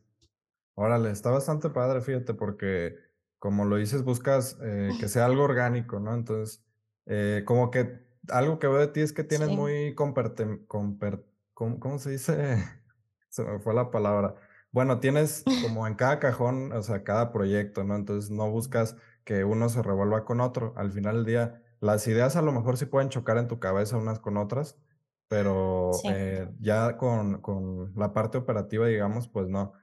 Órale, 0.75 1.09
está 1.09 1.31
bastante 1.31 1.69
padre, 1.69 2.01
fíjate, 2.01 2.33
porque 2.33 2.95
como 3.39 3.65
lo 3.65 3.77
dices, 3.77 4.03
buscas 4.03 4.57
eh, 4.63 4.91
que 4.99 5.07
sea 5.07 5.25
algo 5.25 5.43
orgánico, 5.43 5.99
¿no? 5.99 6.13
Entonces, 6.13 6.63
eh, 7.07 7.43
como 7.45 7.71
que 7.71 8.12
algo 8.29 8.59
que 8.59 8.67
veo 8.67 8.79
de 8.79 8.87
ti 8.87 9.01
es 9.01 9.13
que 9.13 9.23
tienes 9.23 9.49
sí. 9.49 9.55
muy 9.55 9.95
comperte, 9.95 10.65
comper, 10.67 11.23
¿cómo, 11.53 11.99
se 11.99 12.11
dice? 12.11 12.63
Se 13.29 13.43
me 13.43 13.59
fue 13.59 13.73
la 13.73 13.89
palabra. 13.89 14.35
Bueno, 14.71 14.99
tienes 14.99 15.43
como 15.63 15.87
en 15.87 15.95
cada 15.95 16.19
cajón, 16.19 16.71
o 16.71 16.81
sea, 16.81 17.03
cada 17.03 17.31
proyecto, 17.31 17.83
¿no? 17.83 17.95
Entonces 17.95 18.29
no 18.31 18.49
buscas 18.49 18.95
que 19.23 19.43
uno 19.43 19.69
se 19.69 19.81
revuelva 19.81 20.25
con 20.25 20.41
otro. 20.41 20.73
Al 20.77 20.91
final 20.91 21.17
del 21.17 21.25
día, 21.25 21.63
las 21.79 22.07
ideas 22.07 22.35
a 22.35 22.41
lo 22.41 22.51
mejor 22.51 22.77
sí 22.77 22.85
pueden 22.85 23.09
chocar 23.09 23.37
en 23.37 23.47
tu 23.47 23.59
cabeza 23.59 23.97
unas 23.97 24.19
con 24.19 24.37
otras, 24.37 24.77
pero 25.27 25.91
eh, 26.09 26.47
ya 26.59 26.97
con, 26.97 27.41
con, 27.41 27.93
la 27.95 28.13
parte 28.13 28.37
operativa, 28.37 28.87
digamos, 28.87 29.27
pues 29.27 29.47
no. 29.49 29.73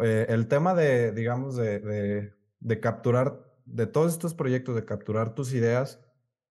Eh, 0.00 0.26
el 0.28 0.48
tema 0.48 0.74
de, 0.74 1.12
digamos, 1.12 1.56
de, 1.56 1.78
de, 1.78 2.34
de 2.60 2.80
capturar, 2.80 3.44
de 3.64 3.86
todos 3.86 4.12
estos 4.12 4.34
proyectos, 4.34 4.74
de 4.74 4.84
capturar 4.84 5.34
tus 5.34 5.52
ideas 5.54 6.00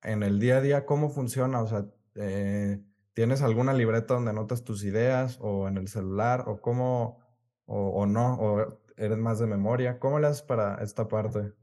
en 0.06 0.24
el 0.24 0.40
día 0.40 0.58
a 0.58 0.62
día, 0.62 0.86
¿cómo 0.86 1.10
funciona? 1.10 1.62
O 1.62 1.68
sea, 1.68 1.86
eh, 2.16 2.82
¿tienes 3.14 3.42
alguna 3.42 3.74
libreta 3.74 4.14
donde 4.14 4.32
anotas 4.32 4.64
tus 4.64 4.84
ideas 4.84 5.38
o 5.42 5.68
en 5.68 5.78
el 5.78 5.88
celular 5.88 6.46
o 6.48 6.62
cómo, 6.62 7.20
o, 7.66 7.90
o 7.90 8.06
no, 8.06 8.36
o 8.36 8.80
eres 8.98 9.18
más 9.18 9.40
de 9.40 9.48
memoria? 9.48 10.00
¿Cómo 10.00 10.20
le 10.20 10.28
haces 10.28 10.44
para 10.44 10.82
esta 10.84 11.08
parte? 11.08 11.54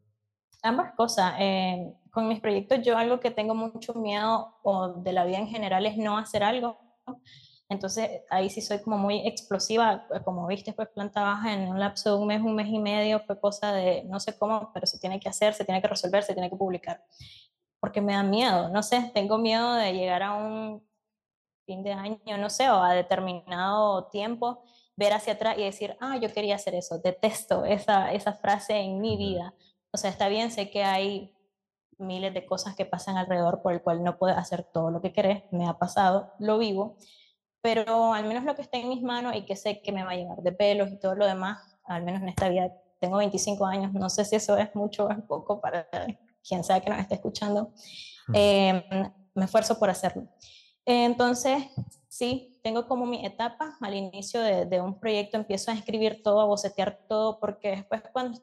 Ambas 0.62 0.94
cosas. 0.94 1.35
Eh, 1.38 1.94
con 2.11 2.28
mis 2.28 2.40
proyectos 2.40 2.81
yo 2.83 2.96
algo 2.96 3.20
que 3.20 3.31
tengo 3.31 3.55
mucho 3.55 3.94
miedo 3.94 4.55
o 4.62 4.88
de 4.88 5.12
la 5.12 5.24
vida 5.24 5.38
en 5.38 5.48
general 5.48 5.87
es 5.87 5.96
no 5.96 6.18
hacer 6.18 6.44
algo. 6.44 6.78
Entonces 7.68 8.20
ahí 8.28 8.50
sí 8.50 8.61
soy 8.61 8.81
como 8.83 8.98
muy 8.98 9.26
explosiva, 9.26 10.07
como 10.24 10.46
viste, 10.46 10.74
pues 10.74 10.88
planta 10.88 11.22
baja 11.22 11.55
en 11.55 11.68
un 11.68 11.81
lapso 11.81 12.11
de 12.11 12.20
un 12.20 12.26
mes, 12.26 12.42
un 12.42 12.55
mes 12.55 12.68
y 12.68 12.78
medio, 12.78 13.20
fue 13.20 13.40
cosa 13.40 13.72
de 13.72 14.05
no 14.05 14.20
sé 14.20 14.37
cómo, 14.37 14.70
pero 14.74 14.87
se 14.87 14.98
tiene 14.98 15.18
que 15.18 15.31
hacer, 15.31 15.55
se 15.55 15.64
tiene 15.64 15.81
que 15.81 15.88
resolver, 15.88 16.22
se 16.22 16.35
tiene 16.35 16.50
que 16.50 16.57
publicar. 16.57 17.02
Porque 17.83 18.01
me 18.01 18.12
da 18.12 18.23
miedo, 18.23 18.68
no 18.68 18.85
sé, 18.85 19.11
tengo 19.12 19.38
miedo 19.38 19.75
de 19.75 19.92
llegar 19.92 20.23
a 20.23 20.35
un 20.35 20.87
fin 21.66 21.83
de 21.83 21.92
año, 21.92 22.38
no 22.38 22.49
sé, 22.49 22.71
o 22.71 22.81
a 22.81 22.95
determinado 22.95 24.05
tiempo, 24.07 24.62
ver 24.95 25.12
hacia 25.14 25.33
atrás 25.33 25.59
y 25.59 25.64
decir, 25.64 25.97
ah, 25.99 26.16
yo 26.16 26.33
quería 26.33 26.55
hacer 26.55 26.77
eso, 26.77 27.01
detesto 27.01 27.64
esa, 27.64 28.12
esa 28.12 28.35
frase 28.35 28.79
en 28.79 29.01
mi 29.01 29.16
vida. 29.16 29.53
O 29.90 29.97
sea, 29.97 30.11
está 30.11 30.29
bien, 30.29 30.53
sé 30.53 30.71
que 30.71 30.85
hay 30.85 31.35
miles 31.99 32.33
de 32.35 32.47
cosas 32.47 32.77
que 32.77 32.87
pasan 32.87 33.16
alrededor 33.16 33.62
por 33.62 33.73
el 33.73 33.83
cual 33.83 34.05
no 34.05 34.16
puedes 34.16 34.37
hacer 34.37 34.62
todo 34.62 34.92
lo 34.92 35.01
que 35.01 35.12
querés, 35.12 35.42
me 35.51 35.66
ha 35.66 35.75
pasado, 35.79 36.33
lo 36.38 36.59
vivo, 36.59 36.97
pero 37.62 38.14
al 38.14 38.27
menos 38.27 38.45
lo 38.45 38.55
que 38.55 38.62
está 38.62 38.79
en 38.79 38.90
mis 38.90 39.03
manos 39.03 39.35
y 39.35 39.45
que 39.45 39.57
sé 39.57 39.83
que 39.83 39.90
me 39.90 40.05
va 40.05 40.12
a 40.12 40.16
llegar 40.16 40.38
de 40.40 40.53
pelos 40.53 40.92
y 40.92 41.01
todo 41.01 41.16
lo 41.16 41.27
demás, 41.27 41.59
al 41.85 42.05
menos 42.05 42.23
en 42.23 42.29
esta 42.29 42.49
vida, 42.49 42.73
tengo 43.01 43.16
25 43.16 43.66
años, 43.66 43.92
no 43.92 44.09
sé 44.09 44.25
si 44.25 44.37
eso 44.37 44.57
es 44.57 44.73
mucho 44.77 45.07
o 45.07 45.11
es 45.11 45.18
poco 45.23 45.61
para 45.61 45.88
quien 46.46 46.64
sea 46.64 46.81
que 46.81 46.90
nos 46.90 46.98
esté 46.98 47.14
escuchando, 47.14 47.72
em, 48.33 48.83
me 49.35 49.44
esfuerzo 49.44 49.78
por 49.78 49.90
hacerlo. 49.90 50.28
Entonces, 50.85 51.64
sí, 52.09 52.59
tengo 52.62 52.87
como 52.88 53.07
mi 53.07 53.24
etapa, 53.24 53.76
al 53.81 53.94
inicio 53.94 54.40
de, 54.40 54.66
de, 54.66 54.81
un 54.81 54.98
proyecto 54.98 55.37
empiezo 55.37 55.70
a 55.70 55.74
escribir 55.74 56.22
todo, 56.22 56.40
a 56.40 56.44
bocetear 56.44 57.00
todo, 57.09 57.38
porque 57.38 57.70
después 57.70 58.02
cuando 58.12 58.38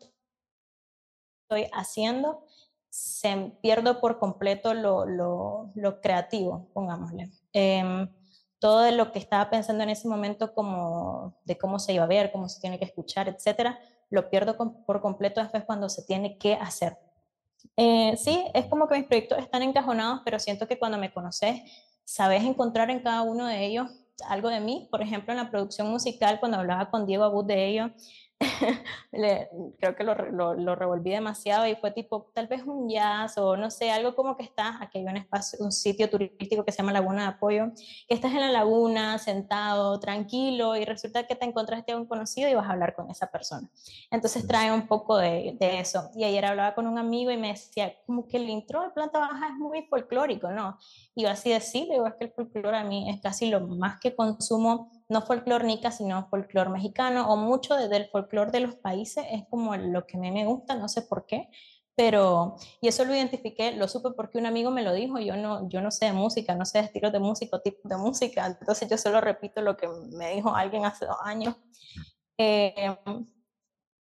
estoy 1.50 1.70
haciendo, 1.74 2.46
se 2.90 3.54
pierdo 3.62 4.00
por 4.00 4.20
completo 4.20 4.74
lo, 4.74 5.06
lo, 5.06 5.72
lo 5.76 6.02
creativo, 6.02 6.70
pongámosle. 6.74 7.32
Eh, 7.54 8.08
todo 8.60 8.92
lo 8.92 9.12
que 9.12 9.20
estaba 9.20 9.50
pensando 9.50 9.84
en 9.84 9.90
ese 9.90 10.08
momento 10.08 10.54
como 10.54 11.38
de 11.46 11.58
cómo 11.58 11.80
se 11.80 11.94
iba 11.94 12.04
a 12.04 12.08
ver, 12.08 12.32
cómo 12.32 12.50
se 12.50 12.60
tiene 12.60 12.78
que 12.78 12.86
escuchar, 12.86 13.30
etcétera, 13.30 13.80
lo 14.10 14.30
pierdo 14.30 14.58
por 14.86 15.02
completo 15.02 15.40
después 15.40 15.64
cuando 15.64 15.88
se 15.88 16.04
tiene 16.04 16.38
que 16.38 16.54
hacer. 16.56 16.98
Eh, 17.78 18.16
sí, 18.18 18.46
es 18.54 18.66
como 18.66 18.88
que 18.88 18.98
mis 18.98 19.06
proyectos 19.06 19.40
están 19.40 19.64
encajonados, 19.64 20.22
pero 20.26 20.40
siento 20.40 20.68
que 20.68 20.78
cuando 20.78 20.98
me 20.98 21.14
conoces, 21.14 21.62
sabes 22.04 22.44
encontrar 22.44 22.90
en 22.90 23.00
cada 23.00 23.22
uno 23.22 23.48
de 23.48 23.66
ellos 23.66 23.90
algo 24.28 24.50
de 24.50 24.60
mí. 24.60 24.88
Por 24.92 25.02
ejemplo, 25.02 25.32
en 25.32 25.38
la 25.38 25.50
producción 25.50 25.90
musical, 25.90 26.40
cuando 26.40 26.58
hablaba 26.58 26.90
con 26.90 27.06
Diego 27.06 27.24
Abud 27.24 27.46
de 27.46 27.68
ello, 27.68 27.92
creo 29.12 29.96
que 29.98 30.04
lo, 30.04 30.16
lo, 30.54 30.76
revolví 30.76 31.12
demasiado 31.12 31.68
y 31.68 31.76
fue 31.76 31.92
tipo 31.92 32.32
tal 32.34 32.48
vez 32.48 32.64
un 32.64 32.88
jazz 32.90 33.38
o 33.38 33.58
no 33.58 33.70
sé, 33.70 33.92
algo 33.92 34.16
como 34.16 34.38
que 34.38 34.44
estás, 34.44 34.78
aquí 34.82 35.00
hay 35.00 35.06
un 35.06 35.18
espacio, 35.18 35.60
un 35.60 35.74
sitio 35.74 36.10
turístico 36.10 36.64
que 36.64 36.72
se 36.72 36.78
llama 36.78 36.94
Laguna 36.94 37.24
de 37.24 37.28
Apoyo, 37.30 37.72
que 38.08 38.14
estás 38.14 38.32
en 38.32 38.40
la 38.40 38.52
laguna 38.52 39.18
sentado, 39.18 40.00
tranquilo 40.00 40.78
y 40.78 40.86
resulta 40.86 41.28
que 41.28 41.36
te 41.36 41.46
encontraste 41.46 41.92
a 41.92 41.98
un 41.98 42.06
conocido 42.06 42.50
y 42.50 42.54
vas 42.54 42.68
a 42.68 42.72
hablar 42.72 42.96
con 42.96 43.12
esa 43.12 43.28
persona. 43.28 43.70
Entonces 44.10 44.48
trae 44.48 44.72
un 44.72 44.88
poco 44.88 45.18
de, 45.18 45.58
de 45.60 45.80
eso. 45.80 46.10
Y 46.16 46.24
ayer 46.24 46.46
hablaba 46.46 46.76
con 46.76 46.88
un 46.88 46.98
amigo 46.98 47.32
y 47.32 47.38
me 47.38 47.50
decía 47.50 47.94
como 48.06 48.28
que 48.28 48.38
el 48.38 48.50
intro 48.50 48.84
de 48.84 48.92
Planta 48.92 49.20
Baja 49.20 49.48
es 49.50 49.56
muy 49.56 49.82
folclórico, 49.84 50.50
¿no? 50.52 50.78
Y 51.14 51.24
yo 51.24 51.30
así 51.30 51.50
decirle, 51.50 51.96
digo, 51.96 52.08
es 52.08 52.14
que 52.16 52.26
el 52.26 52.32
folclore 52.32 52.78
a 52.78 52.84
mí 52.86 53.10
es 53.10 53.20
casi 53.22 53.50
lo 53.50 53.60
más 53.68 54.00
que 54.00 54.16
consumo 54.16 54.90
no 55.10 55.24
folclor 55.24 55.64
nica, 55.64 55.92
sino 55.92 56.28
folclor 56.30 56.70
mexicano, 56.70 57.32
o 57.32 57.36
mucho 57.36 57.76
desde 57.76 57.98
el 57.98 58.08
folclor 58.10 58.52
de 58.52 58.62
los 58.62 58.76
países, 58.76 59.26
es 59.32 59.44
como 59.50 59.76
lo 59.76 60.06
que 60.06 60.18
a 60.18 60.20
mí 60.20 60.32
me 60.32 60.46
gusta, 60.46 60.76
no 60.76 60.88
sé 60.88 61.02
por 61.02 61.26
qué, 61.26 61.50
pero, 61.96 62.56
y 62.80 62.88
eso 62.88 63.04
lo 63.04 63.14
identifiqué, 63.14 63.74
lo 63.74 63.88
supe 63.88 64.12
porque 64.12 64.38
un 64.38 64.46
amigo 64.46 64.72
me 64.72 64.84
lo 64.84 64.94
dijo, 64.94 65.20
yo 65.20 65.36
no, 65.36 65.68
yo 65.68 65.82
no 65.82 65.92
sé 65.92 66.06
de 66.06 66.14
música, 66.14 66.56
no 66.56 66.64
sé 66.64 66.78
de 66.78 66.86
estilos 66.86 67.12
de 67.12 67.20
música 67.20 67.60
tipos 67.62 67.90
de 67.90 67.98
música, 67.98 68.46
entonces 68.46 68.88
yo 68.90 68.98
solo 68.98 69.20
repito 69.20 69.62
lo 69.62 69.76
que 69.76 69.88
me 69.88 70.34
dijo 70.36 70.56
alguien 70.56 70.86
hace 70.86 71.06
dos 71.06 71.18
años. 71.24 71.56
Eh, 72.38 72.98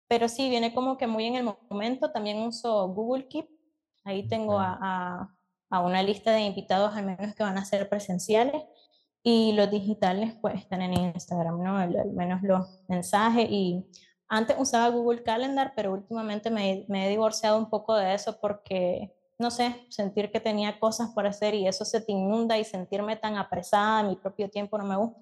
pero 0.09 0.27
sí, 0.27 0.49
viene 0.49 0.73
como 0.73 0.97
que 0.97 1.07
muy 1.07 1.25
en 1.25 1.35
el 1.35 1.43
momento, 1.69 2.11
también 2.11 2.39
uso 2.39 2.89
Google 2.89 3.27
Keep, 3.27 3.47
ahí 4.03 4.27
tengo 4.27 4.59
a, 4.59 4.77
a, 4.81 5.35
a 5.69 5.79
una 5.81 6.03
lista 6.03 6.31
de 6.31 6.41
invitados 6.41 6.95
al 6.95 7.05
menos 7.05 7.33
que 7.35 7.43
van 7.43 7.57
a 7.57 7.63
ser 7.65 7.87
presenciales, 7.87 8.61
y 9.27 9.53
los 9.53 9.71
digitales 9.71 10.35
pues 10.39 10.53
están 10.53 10.83
en 10.83 10.93
Instagram, 10.93 11.59
¿no? 11.63 11.77
Al, 11.77 12.11
menos 12.13 12.43
los 12.43 12.79
mensajes 12.87 13.47
y 13.49 13.83
antes 14.27 14.55
usaba 14.59 14.89
Google 14.89 15.23
Calendar, 15.23 15.73
pero 15.75 15.93
últimamente 15.93 16.51
me, 16.51 16.85
me, 16.89 17.07
he 17.07 17.09
divorciado 17.09 17.57
un 17.57 17.67
poco 17.67 17.95
de 17.95 18.13
eso 18.13 18.37
porque, 18.39 19.15
no 19.39 19.49
sé, 19.49 19.87
sentir 19.89 20.29
que 20.29 20.39
tenía 20.39 20.79
cosas 20.79 21.09
por 21.09 21.25
hacer 21.25 21.55
y 21.55 21.67
eso 21.67 21.85
se 21.85 22.01
te 22.01 22.11
inunda 22.11 22.59
y 22.59 22.63
sentirme 22.63 23.15
tan 23.15 23.35
apresada 23.35 24.03
mi 24.03 24.15
propio 24.15 24.47
tiempo 24.47 24.77
no 24.77 24.85
me 24.85 24.95
gusta. 24.95 25.19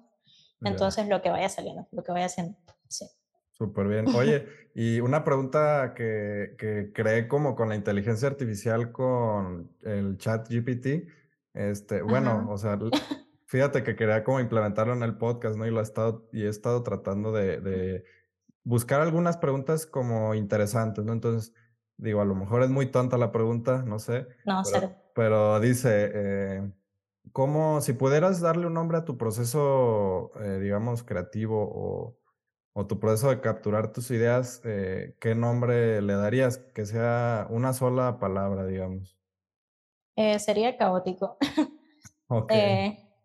Entonces, 0.64 1.08
lo 1.08 1.22
que 1.22 1.30
vaya 1.30 1.48
saliendo, 1.48 1.88
lo 1.90 2.04
que 2.04 2.12
vaya 2.12 2.26
haciendo, 2.26 2.58
sí. 2.86 3.06
Súper 3.52 3.88
bien. 3.88 4.08
Oye, 4.14 4.46
y 4.74 5.00
una 5.00 5.24
pregunta 5.24 5.94
que, 5.96 6.56
que 6.58 6.92
creé 6.92 7.26
como 7.26 7.56
con 7.56 7.70
la 7.70 7.74
inteligencia 7.74 8.28
artificial 8.28 8.92
con 8.92 9.70
el 9.82 10.18
chat 10.18 10.46
GPT. 10.50 11.08
Este, 11.54 12.02
bueno, 12.02 12.46
o 12.50 12.58
sea, 12.58 12.78
Fíjate 13.54 13.84
que 13.84 13.94
quería 13.94 14.24
como 14.24 14.40
implementarlo 14.40 14.94
en 14.94 15.04
el 15.04 15.16
podcast, 15.16 15.56
¿no? 15.56 15.64
Y 15.64 15.70
lo 15.70 15.78
he 15.78 15.84
estado, 15.84 16.28
y 16.32 16.42
he 16.42 16.48
estado 16.48 16.82
tratando 16.82 17.30
de, 17.30 17.60
de 17.60 18.04
buscar 18.64 19.00
algunas 19.00 19.36
preguntas 19.36 19.86
como 19.86 20.34
interesantes, 20.34 21.04
¿no? 21.04 21.12
Entonces, 21.12 21.54
digo, 21.96 22.20
a 22.20 22.24
lo 22.24 22.34
mejor 22.34 22.64
es 22.64 22.70
muy 22.70 22.86
tonta 22.86 23.16
la 23.16 23.30
pregunta, 23.30 23.84
no 23.86 24.00
sé. 24.00 24.26
No, 24.44 24.60
pero, 24.72 24.90
pero 25.14 25.60
dice, 25.60 26.10
eh, 26.12 26.72
¿cómo, 27.30 27.80
si 27.80 27.92
pudieras 27.92 28.40
darle 28.40 28.66
un 28.66 28.74
nombre 28.74 28.98
a 28.98 29.04
tu 29.04 29.16
proceso, 29.16 30.32
eh, 30.40 30.58
digamos, 30.58 31.04
creativo 31.04 31.62
o, 31.62 32.18
o, 32.72 32.86
tu 32.88 32.98
proceso 32.98 33.30
de 33.30 33.40
capturar 33.40 33.92
tus 33.92 34.10
ideas, 34.10 34.62
eh, 34.64 35.14
¿qué 35.20 35.36
nombre 35.36 36.02
le 36.02 36.14
darías? 36.14 36.58
Que 36.58 36.86
sea 36.86 37.46
una 37.50 37.72
sola 37.72 38.18
palabra, 38.18 38.66
digamos. 38.66 39.16
Sería 40.40 40.76
caótico. 40.76 41.36
Ok. 42.26 42.50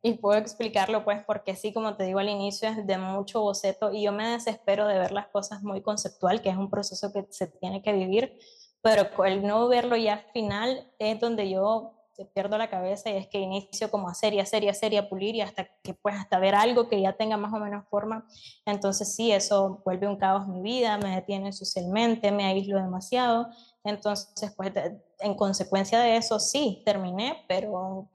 Y 0.01 0.13
puedo 0.13 0.39
explicarlo 0.39 1.03
pues 1.03 1.23
porque 1.25 1.55
sí, 1.55 1.73
como 1.73 1.95
te 1.95 2.05
digo 2.05 2.19
al 2.19 2.29
inicio, 2.29 2.69
es 2.69 2.88
de 2.88 2.97
mucho 2.97 3.41
boceto 3.41 3.91
y 3.91 4.03
yo 4.03 4.13
me 4.13 4.29
desespero 4.29 4.88
de 4.88 4.97
ver 4.97 5.12
las 5.12 5.27
cosas 5.27 5.62
muy 5.62 5.81
conceptual, 5.81 6.41
que 6.41 6.49
es 6.49 6.57
un 6.57 6.69
proceso 6.69 7.12
que 7.12 7.27
se 7.31 7.47
tiene 7.47 7.81
que 7.81 7.91
vivir, 7.91 8.39
pero 8.81 9.03
el 9.25 9.45
no 9.45 9.67
verlo 9.67 9.97
ya 9.97 10.13
al 10.13 10.31
final 10.31 10.89
es 10.99 11.19
donde 11.19 11.49
yo 11.49 11.95
pierdo 12.33 12.57
la 12.57 12.69
cabeza 12.69 13.09
y 13.09 13.17
es 13.17 13.27
que 13.27 13.39
inicio 13.39 13.89
como 13.89 14.07
a 14.07 14.12
hacer 14.12 14.33
y 14.33 14.39
hacer 14.39 14.63
y 14.63 14.69
hacer 14.69 14.93
y 14.93 14.97
a 14.97 15.09
pulir 15.09 15.35
y 15.35 15.41
hasta 15.41 15.65
que 15.83 15.93
pues 15.93 16.15
hasta 16.15 16.39
ver 16.39 16.55
algo 16.55 16.89
que 16.89 17.01
ya 17.01 17.13
tenga 17.13 17.38
más 17.38 17.53
o 17.53 17.59
menos 17.59 17.85
forma. 17.89 18.27
Entonces 18.65 19.15
sí, 19.15 19.31
eso 19.31 19.81
vuelve 19.85 20.07
un 20.07 20.17
caos 20.17 20.47
mi 20.47 20.62
vida, 20.62 20.97
me 20.97 21.15
detiene 21.15 21.53
socialmente, 21.53 22.31
me 22.31 22.45
aíslo 22.45 22.77
demasiado. 22.77 23.47
Entonces 23.83 24.53
pues 24.55 24.71
en 25.19 25.35
consecuencia 25.35 25.99
de 25.99 26.17
eso 26.17 26.39
sí, 26.39 26.83
terminé, 26.85 27.45
pero 27.47 28.09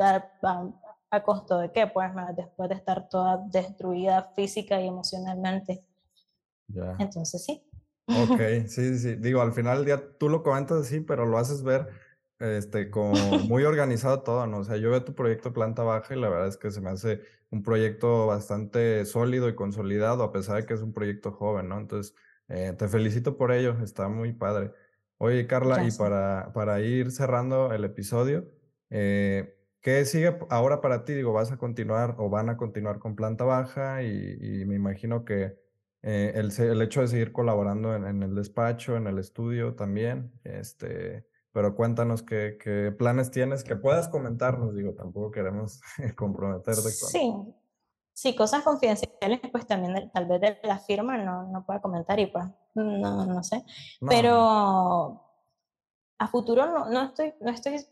¿A 1.15 1.23
costo 1.23 1.59
de 1.59 1.71
qué? 1.71 1.87
Pues 1.87 2.11
después 2.37 2.69
de 2.69 2.75
estar 2.75 3.09
toda 3.09 3.39
destruida 3.51 4.31
física 4.35 4.81
y 4.81 4.89
emocionalmente. 4.89 5.85
Ya. 6.69 6.97
Entonces 6.99 7.45
sí. 7.45 7.63
Ok, 8.07 8.41
sí, 8.67 8.99
sí. 8.99 9.15
Digo, 9.17 9.41
al 9.41 9.53
final 9.53 9.79
del 9.79 9.87
día 9.87 10.19
tú 10.19 10.29
lo 10.29 10.43
comentas 10.43 10.79
así, 10.79 11.01
pero 11.01 11.27
lo 11.27 11.39
haces 11.39 11.63
ver 11.63 11.89
este, 12.39 12.91
como 12.91 13.15
muy 13.49 13.65
organizado 13.65 14.23
todo, 14.23 14.47
¿no? 14.47 14.59
O 14.59 14.65
sea, 14.65 14.77
yo 14.77 14.91
veo 14.91 15.05
tu 15.05 15.15
proyecto 15.15 15.53
planta 15.53 15.83
baja 15.83 16.15
y 16.15 16.21
la 16.21 16.29
verdad 16.29 16.49
es 16.49 16.57
que 16.57 16.71
se 16.71 16.81
me 16.81 16.91
hace 16.91 17.21
un 17.51 17.63
proyecto 17.63 18.27
bastante 18.27 19.05
sólido 19.05 19.49
y 19.49 19.55
consolidado, 19.55 20.25
a 20.25 20.33
pesar 20.33 20.57
de 20.57 20.67
que 20.67 20.75
es 20.75 20.81
un 20.81 20.93
proyecto 20.93 21.33
joven, 21.33 21.69
¿no? 21.69 21.79
Entonces, 21.79 22.15
eh, 22.49 22.75
te 22.77 22.89
felicito 22.89 23.37
por 23.37 23.53
ello, 23.53 23.77
está 23.83 24.09
muy 24.09 24.33
padre. 24.33 24.73
Oye, 25.19 25.47
Carla, 25.47 25.85
y 25.87 25.93
para, 25.93 26.53
para 26.53 26.81
ir 26.81 27.13
cerrando 27.13 27.73
el 27.73 27.85
episodio, 27.85 28.51
eh, 28.91 29.57
¿Qué 29.85 30.07
sigue 30.07 30.35
ahora 30.49 30.81
para 30.81 31.05
ti? 31.05 31.13
Digo, 31.13 31.35
¿vas 31.35 31.53
a 31.53 31.59
continuar 31.59 32.15
o 32.17 32.31
van 32.31 32.49
a 32.49 32.57
continuar 32.57 32.99
con 32.99 33.15
planta 33.15 33.45
baja? 33.45 34.03
Y, 34.03 34.65
me 34.65 34.77
imagino 34.77 35.27
que 35.27 35.59
eh, 36.01 36.33
el, 36.37 36.59
el, 36.59 36.81
hecho 36.81 37.03
de 37.03 37.09
seguir 37.09 37.33
colaborando 37.33 37.95
en, 37.95 38.23
el 38.23 38.35
despacho, 38.35 38.97
en 38.97 39.07
el 39.07 39.19
estudio 39.19 39.75
también, 39.75 40.33
este, 40.43 41.27
pero 41.53 41.77
cuéntanos 41.77 42.23
qué, 42.23 42.57
qué, 42.59 42.93
planes 42.93 43.31
tienes 43.31 43.63
que 43.63 43.77
puedas 43.77 44.09
comentarnos, 44.09 44.75
digo, 44.75 44.95
tampoco 44.95 45.31
queremos 45.31 45.83
comprometerte 46.17 46.81
con... 46.81 47.11
Sí, 47.11 47.35
sí, 48.15 48.35
cosas 48.35 48.65
confidenciales, 48.65 49.41
pues 49.53 49.67
también 49.67 50.11
tal 50.15 50.25
vez 50.25 50.41
de 50.41 50.59
la 50.63 50.79
firma 50.79 51.19
no, 51.19 51.47
no 51.49 51.67
pueda 51.67 51.83
comentar 51.83 52.19
y 52.19 52.29
pues 52.29 52.47
no, 52.73 53.27
no 53.27 53.43
sé, 53.43 53.63
pero 54.01 55.21
a 56.19 56.29
futuro 56.29 56.65
no, 56.65 56.89
no, 56.89 57.03
estoy, 57.03 57.35
no 57.43 57.51
estoy 57.51 57.85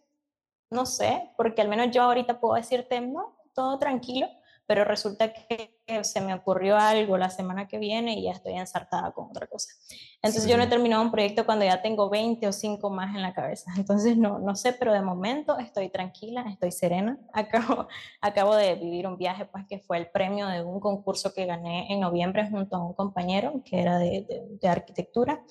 no 0.73 0.87
sé, 0.87 1.31
porque 1.37 1.63
al 1.63 1.69
menos 1.69 1.91
yo 1.91 2.03
ahorita 2.03 2.41
puedo 2.41 2.55
decirte, 2.55 3.01
no, 3.01 3.37
todo 3.55 3.79
tranquilo, 3.79 4.27
pero 4.67 4.85
resulta 4.85 5.33
que 5.33 5.77
se 6.03 6.21
me 6.21 6.33
ocurrió 6.33 6.79
algo 6.79 7.19
la 7.19 7.29
semana 7.29 7.69
que 7.69 7.79
viene 7.79 8.15
y 8.19 8.23
ya 8.23 8.33
estoy 8.33 8.55
ensartada 8.55 9.13
con 9.13 9.27
otra 9.27 9.47
cosa. 9.47 9.75
Entonces 10.23 10.47
yo 10.47 10.57
no 10.57 10.63
he 10.63 10.67
terminado 10.67 11.03
un 11.03 11.11
proyecto 11.11 11.45
cuando 11.45 11.65
ya 11.65 11.83
tengo 11.83 12.09
20 12.09 12.47
o 12.47 12.53
5 12.53 12.89
más 12.89 13.15
en 13.15 13.23
la 13.23 13.35
cabeza. 13.35 13.71
Entonces 13.77 14.17
no, 14.17 14.39
no 14.39 14.57
sé, 14.57 14.73
pero 14.73 14.93
de 14.93 15.03
momento 15.03 15.59
estoy 15.59 15.91
tranquila, 15.91 16.47
estoy 16.49 16.73
serena. 16.73 17.19
Acabo, 17.35 17.89
acabo 18.21 18.57
de 18.57 18.77
vivir 18.77 19.07
un 19.07 19.19
viaje, 19.19 19.45
pues 19.45 19.67
que 19.69 19.79
fue 19.79 19.99
el 19.99 20.09
premio 20.09 20.47
de 20.49 20.63
un 20.63 20.81
concurso 20.81 21.35
que 21.35 21.45
gané 21.45 21.93
en 21.93 22.01
noviembre 22.01 22.49
junto 22.49 22.77
a 22.77 22.87
un 22.87 22.95
compañero 22.95 23.63
que 23.65 23.81
era 23.81 23.99
de, 23.99 24.25
de, 24.27 24.47
de 24.61 24.69
arquitectura. 24.69 25.43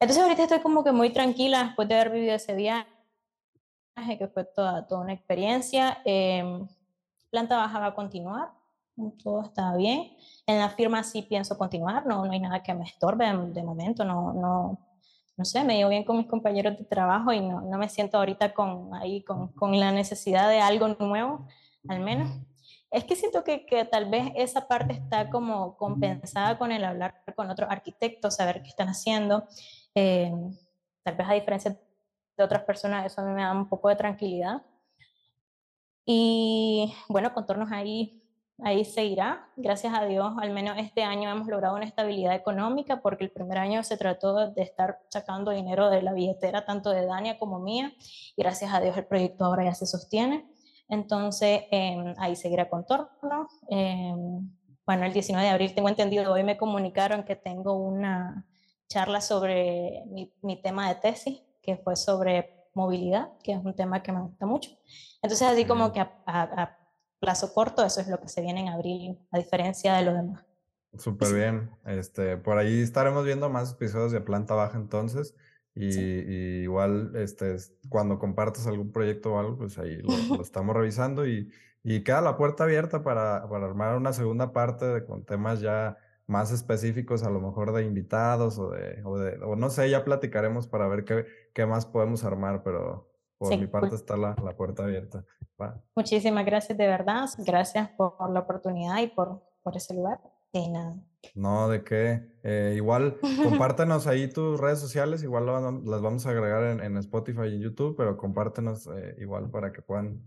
Entonces 0.00 0.22
ahorita 0.22 0.44
estoy 0.44 0.60
como 0.60 0.82
que 0.82 0.92
muy 0.92 1.10
tranquila 1.10 1.64
después 1.64 1.86
de 1.86 1.94
haber 1.94 2.10
vivido 2.10 2.34
ese 2.34 2.54
viaje 2.54 2.99
que 4.18 4.28
fue 4.28 4.44
toda, 4.44 4.86
toda 4.86 5.02
una 5.02 5.12
experiencia. 5.12 5.98
Eh, 6.04 6.66
planta 7.30 7.56
baja 7.56 7.78
va 7.78 7.86
a 7.86 7.94
continuar, 7.94 8.50
todo 9.22 9.42
está 9.42 9.74
bien. 9.76 10.12
En 10.46 10.58
la 10.58 10.70
firma 10.70 11.02
sí 11.02 11.22
pienso 11.22 11.56
continuar, 11.56 12.06
no, 12.06 12.24
no 12.24 12.32
hay 12.32 12.40
nada 12.40 12.62
que 12.62 12.74
me 12.74 12.84
estorbe 12.84 13.26
de, 13.26 13.62
momento, 13.62 14.04
no, 14.04 14.32
no, 14.32 14.78
no 15.36 15.44
sé, 15.44 15.64
me 15.64 15.76
llevo 15.76 15.90
bien 15.90 16.04
con 16.04 16.16
mis 16.16 16.26
compañeros 16.26 16.76
de 16.76 16.84
trabajo 16.84 17.32
y 17.32 17.40
no, 17.40 17.60
no 17.62 17.78
me 17.78 17.88
siento 17.88 18.18
ahorita 18.18 18.52
con, 18.52 18.94
ahí 18.94 19.22
con, 19.22 19.48
con, 19.52 19.78
la 19.78 19.92
necesidad 19.92 20.48
de 20.48 20.60
algo 20.60 20.88
nuevo, 20.88 21.46
al 21.88 22.00
menos. 22.00 22.30
Es 22.90 23.04
que 23.04 23.14
siento 23.14 23.44
que, 23.44 23.66
que, 23.66 23.84
tal 23.84 24.10
vez 24.10 24.32
esa 24.34 24.66
parte 24.66 24.92
está 24.94 25.30
como 25.30 25.76
compensada 25.76 26.58
con 26.58 26.72
el 26.72 26.84
hablar 26.84 27.22
con 27.36 27.48
otros 27.48 27.70
arquitectos, 27.70 28.34
saber 28.34 28.62
qué 28.62 28.68
están 28.68 28.88
haciendo. 28.88 29.46
Eh, 29.94 30.32
tal 31.04 31.14
vez 31.14 31.28
a 31.28 31.34
diferencia 31.34 31.78
de 32.40 32.44
otras 32.44 32.64
personas, 32.64 33.06
eso 33.06 33.20
a 33.20 33.24
mí 33.24 33.32
me 33.32 33.42
da 33.42 33.52
un 33.52 33.68
poco 33.68 33.88
de 33.88 33.96
tranquilidad. 33.96 34.62
Y 36.04 36.92
bueno, 37.08 37.32
contornos 37.34 37.70
ahí, 37.70 38.22
ahí 38.62 38.84
seguirá. 38.84 39.48
Gracias 39.56 39.94
a 39.94 40.04
Dios, 40.06 40.32
al 40.40 40.50
menos 40.50 40.76
este 40.78 41.02
año 41.04 41.30
hemos 41.30 41.46
logrado 41.46 41.76
una 41.76 41.84
estabilidad 41.84 42.34
económica 42.34 43.00
porque 43.02 43.24
el 43.24 43.30
primer 43.30 43.58
año 43.58 43.82
se 43.82 43.96
trató 43.96 44.50
de 44.50 44.62
estar 44.62 44.98
sacando 45.08 45.50
dinero 45.50 45.90
de 45.90 46.02
la 46.02 46.12
billetera 46.12 46.64
tanto 46.64 46.90
de 46.90 47.06
Dania 47.06 47.38
como 47.38 47.60
mía 47.60 47.92
y 48.36 48.42
gracias 48.42 48.72
a 48.72 48.80
Dios 48.80 48.96
el 48.96 49.06
proyecto 49.06 49.44
ahora 49.44 49.64
ya 49.64 49.74
se 49.74 49.86
sostiene. 49.86 50.46
Entonces, 50.88 51.62
eh, 51.70 52.14
ahí 52.18 52.34
seguirá 52.34 52.68
contorno. 52.68 53.48
Eh, 53.68 54.12
bueno, 54.84 55.04
el 55.04 55.12
19 55.12 55.46
de 55.46 55.52
abril 55.52 55.74
tengo 55.74 55.88
entendido, 55.88 56.32
hoy 56.32 56.42
me 56.42 56.56
comunicaron 56.56 57.22
que 57.22 57.36
tengo 57.36 57.74
una 57.74 58.46
charla 58.88 59.20
sobre 59.20 60.02
mi, 60.06 60.32
mi 60.42 60.60
tema 60.60 60.88
de 60.88 60.96
tesis 60.96 61.42
que 61.62 61.76
fue 61.76 61.96
sobre 61.96 62.60
movilidad, 62.74 63.30
que 63.42 63.52
es 63.52 63.64
un 63.64 63.74
tema 63.74 64.02
que 64.02 64.12
me 64.12 64.22
gusta 64.22 64.46
mucho. 64.46 64.70
Entonces, 65.22 65.46
así 65.46 65.64
como 65.64 65.92
que 65.92 66.00
a, 66.00 66.76
plazo 67.20 67.52
corto, 67.52 67.84
eso 67.84 68.00
es 68.00 68.08
lo 68.08 68.18
que 68.18 68.28
se 68.28 68.40
viene 68.40 68.60
en 68.60 68.68
abril, 68.68 69.18
a 69.30 69.38
diferencia 69.38 69.94
de 69.94 70.04
lo 70.04 70.14
demás. 70.14 70.44
Súper 70.96 71.34
bien. 71.34 71.70
Este, 71.84 72.36
por 72.38 72.58
ahí 72.58 72.80
estaremos 72.80 73.24
viendo 73.24 73.50
más 73.50 73.72
episodios 73.72 74.10
de 74.12 74.20
planta 74.20 74.54
baja 74.54 74.78
entonces. 74.78 75.34
Y, 75.74 76.62
igual, 76.62 77.12
este, 77.14 77.56
cuando 77.88 78.18
compartas 78.18 78.66
algún 78.66 78.90
proyecto 78.90 79.34
o 79.34 79.38
algo, 79.38 79.56
pues 79.56 79.78
ahí 79.78 79.98
lo, 79.98 80.36
lo 80.36 80.42
estamos 80.42 80.74
revisando 80.74 81.26
y, 81.26 81.52
y, 81.82 82.02
queda 82.02 82.20
la 82.20 82.36
puerta 82.36 82.64
abierta 82.64 83.02
para, 83.02 83.48
para 83.48 83.66
armar 83.66 83.96
una 83.96 84.12
segunda 84.12 84.52
parte 84.52 84.84
de, 84.86 85.04
con 85.04 85.24
temas 85.24 85.60
ya 85.60 85.96
más 86.30 86.52
específicos, 86.52 87.24
a 87.24 87.30
lo 87.30 87.40
mejor 87.40 87.72
de 87.72 87.84
invitados 87.84 88.58
o 88.58 88.70
de, 88.70 89.02
o, 89.04 89.18
de, 89.18 89.36
o 89.42 89.56
no 89.56 89.68
sé, 89.68 89.90
ya 89.90 90.04
platicaremos 90.04 90.68
para 90.68 90.86
ver 90.86 91.04
qué, 91.04 91.26
qué 91.52 91.66
más 91.66 91.86
podemos 91.86 92.24
armar, 92.24 92.62
pero 92.62 93.10
por 93.36 93.58
mi 93.58 93.66
parte 93.66 93.96
está 93.96 94.16
la, 94.16 94.36
la 94.44 94.56
puerta 94.56 94.84
abierta. 94.84 95.24
Muchísimas 95.96 96.46
gracias 96.46 96.78
de 96.78 96.86
verdad, 96.86 97.28
gracias 97.38 97.90
por, 97.90 98.14
la 98.30 98.40
oportunidad 98.40 99.02
y 99.02 99.08
por, 99.08 99.42
por 99.62 99.76
ese 99.76 99.92
lugar. 99.92 100.20
Y 100.52 100.68
nada. 100.68 100.96
No, 101.34 101.68
de 101.68 101.84
qué. 101.84 102.22
Eh, 102.42 102.74
igual, 102.76 103.18
compártenos 103.42 104.06
ahí 104.06 104.28
tus 104.28 104.58
redes 104.58 104.78
sociales, 104.78 105.22
igual 105.22 105.46
las 105.46 106.00
vamos 106.00 106.26
a 106.26 106.30
agregar 106.30 106.62
en, 106.64 106.80
en 106.80 106.96
Spotify 106.98 107.48
y 107.50 107.56
en 107.56 107.60
YouTube, 107.60 107.96
pero 107.96 108.16
compártenos 108.16 108.88
eh, 108.88 109.16
igual 109.18 109.50
para 109.50 109.72
que 109.72 109.82
puedan 109.82 110.22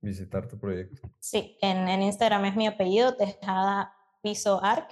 visitar 0.00 0.46
tu 0.46 0.56
proyecto. 0.58 1.08
Sí, 1.18 1.58
en, 1.60 1.88
en 1.88 2.02
Instagram 2.02 2.44
es 2.44 2.56
mi 2.56 2.66
apellido, 2.66 3.16
Tejada 3.16 3.92
Piso 4.22 4.62
Arc. 4.62 4.88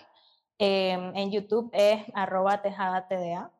Em, 0.59 1.15
en 1.15 1.31
YouTube 1.31 1.69
es 1.73 2.03
arroba 2.15 2.63
tejada 2.63 3.07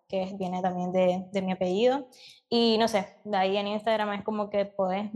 que 0.09 0.35
viene 0.39 0.63
también 0.63 0.93
de, 0.93 1.27
de, 1.33 1.43
mi 1.43 1.53
apellido. 1.53 2.09
Y 2.49 2.79
no 2.79 2.89
sé, 2.89 3.19
de 3.25 3.37
ahí 3.37 3.57
en 3.57 3.67
Instagram 3.67 4.13
es 4.13 4.25
como 4.25 4.49
que 4.49 4.65
puedes 4.65 5.11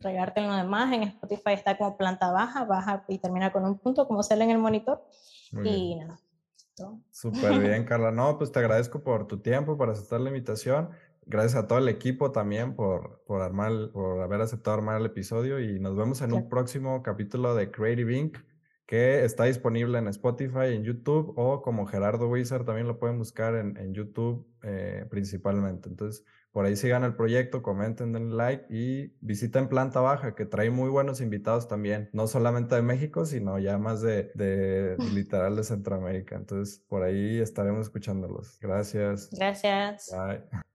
regarte 0.00 0.40
en 0.40 0.48
lo 0.48 0.56
demás. 0.56 0.92
En 0.92 1.04
Spotify 1.04 1.52
está 1.52 1.78
como 1.78 1.96
planta 1.96 2.30
baja, 2.32 2.64
baja 2.64 3.04
y 3.08 3.18
termina 3.18 3.52
con 3.52 3.64
un 3.64 3.78
punto, 3.78 4.06
como 4.06 4.22
sale 4.22 4.44
en 4.44 4.50
el 4.50 4.58
monitor. 4.58 5.02
y 5.64 5.96
nada. 5.96 6.18
Súper 7.10 7.58
bien, 7.60 7.84
Carla. 7.84 8.10
No, 8.10 8.36
pues 8.36 8.52
te 8.52 8.58
agradezco 8.58 9.02
por 9.02 9.26
tu 9.26 9.40
tiempo, 9.40 9.76
por 9.76 9.88
aceptar 9.90 10.20
la 10.20 10.28
invitación. 10.28 10.90
Gracias 11.24 11.62
a 11.62 11.66
todo 11.68 11.78
el 11.78 11.88
equipo 11.88 12.32
también 12.32 12.74
por, 12.74 13.22
por, 13.26 13.42
armar, 13.42 13.72
por 13.92 14.20
haber 14.20 14.40
aceptado 14.40 14.76
armar 14.76 15.00
el 15.00 15.06
episodio 15.06 15.60
y 15.60 15.78
nos 15.78 15.96
vemos 15.96 16.20
en 16.20 16.32
un 16.32 16.48
próximo 16.48 17.02
capítulo 17.02 17.54
de 17.54 17.70
Creative 17.70 18.18
Inc 18.18 18.38
que 18.86 19.24
está 19.24 19.44
disponible 19.44 19.98
en 19.98 20.08
Spotify, 20.08 20.74
en 20.74 20.84
YouTube 20.84 21.32
o 21.36 21.62
como 21.62 21.86
Gerardo 21.86 22.28
Wizard 22.28 22.64
también 22.64 22.86
lo 22.86 22.98
pueden 22.98 23.18
buscar 23.18 23.54
en, 23.54 23.76
en 23.76 23.94
YouTube 23.94 24.46
eh, 24.62 25.06
principalmente. 25.10 25.88
Entonces, 25.88 26.24
por 26.52 26.66
ahí 26.66 26.76
sigan 26.76 27.02
el 27.02 27.14
proyecto, 27.14 27.62
comenten, 27.62 28.12
den 28.12 28.36
like 28.36 28.66
y 28.68 29.14
visiten 29.20 29.68
Planta 29.68 30.00
Baja, 30.00 30.34
que 30.34 30.44
trae 30.44 30.70
muy 30.70 30.90
buenos 30.90 31.20
invitados 31.22 31.66
también, 31.66 32.10
no 32.12 32.26
solamente 32.26 32.74
de 32.74 32.82
México, 32.82 33.24
sino 33.24 33.58
ya 33.58 33.78
más 33.78 34.02
de, 34.02 34.30
de 34.34 34.96
literal 35.14 35.56
de 35.56 35.64
Centroamérica. 35.64 36.36
Entonces, 36.36 36.84
por 36.88 37.02
ahí 37.02 37.40
estaremos 37.40 37.80
escuchándolos. 37.80 38.58
Gracias. 38.60 39.30
Gracias. 39.32 40.10
Bye. 40.12 40.62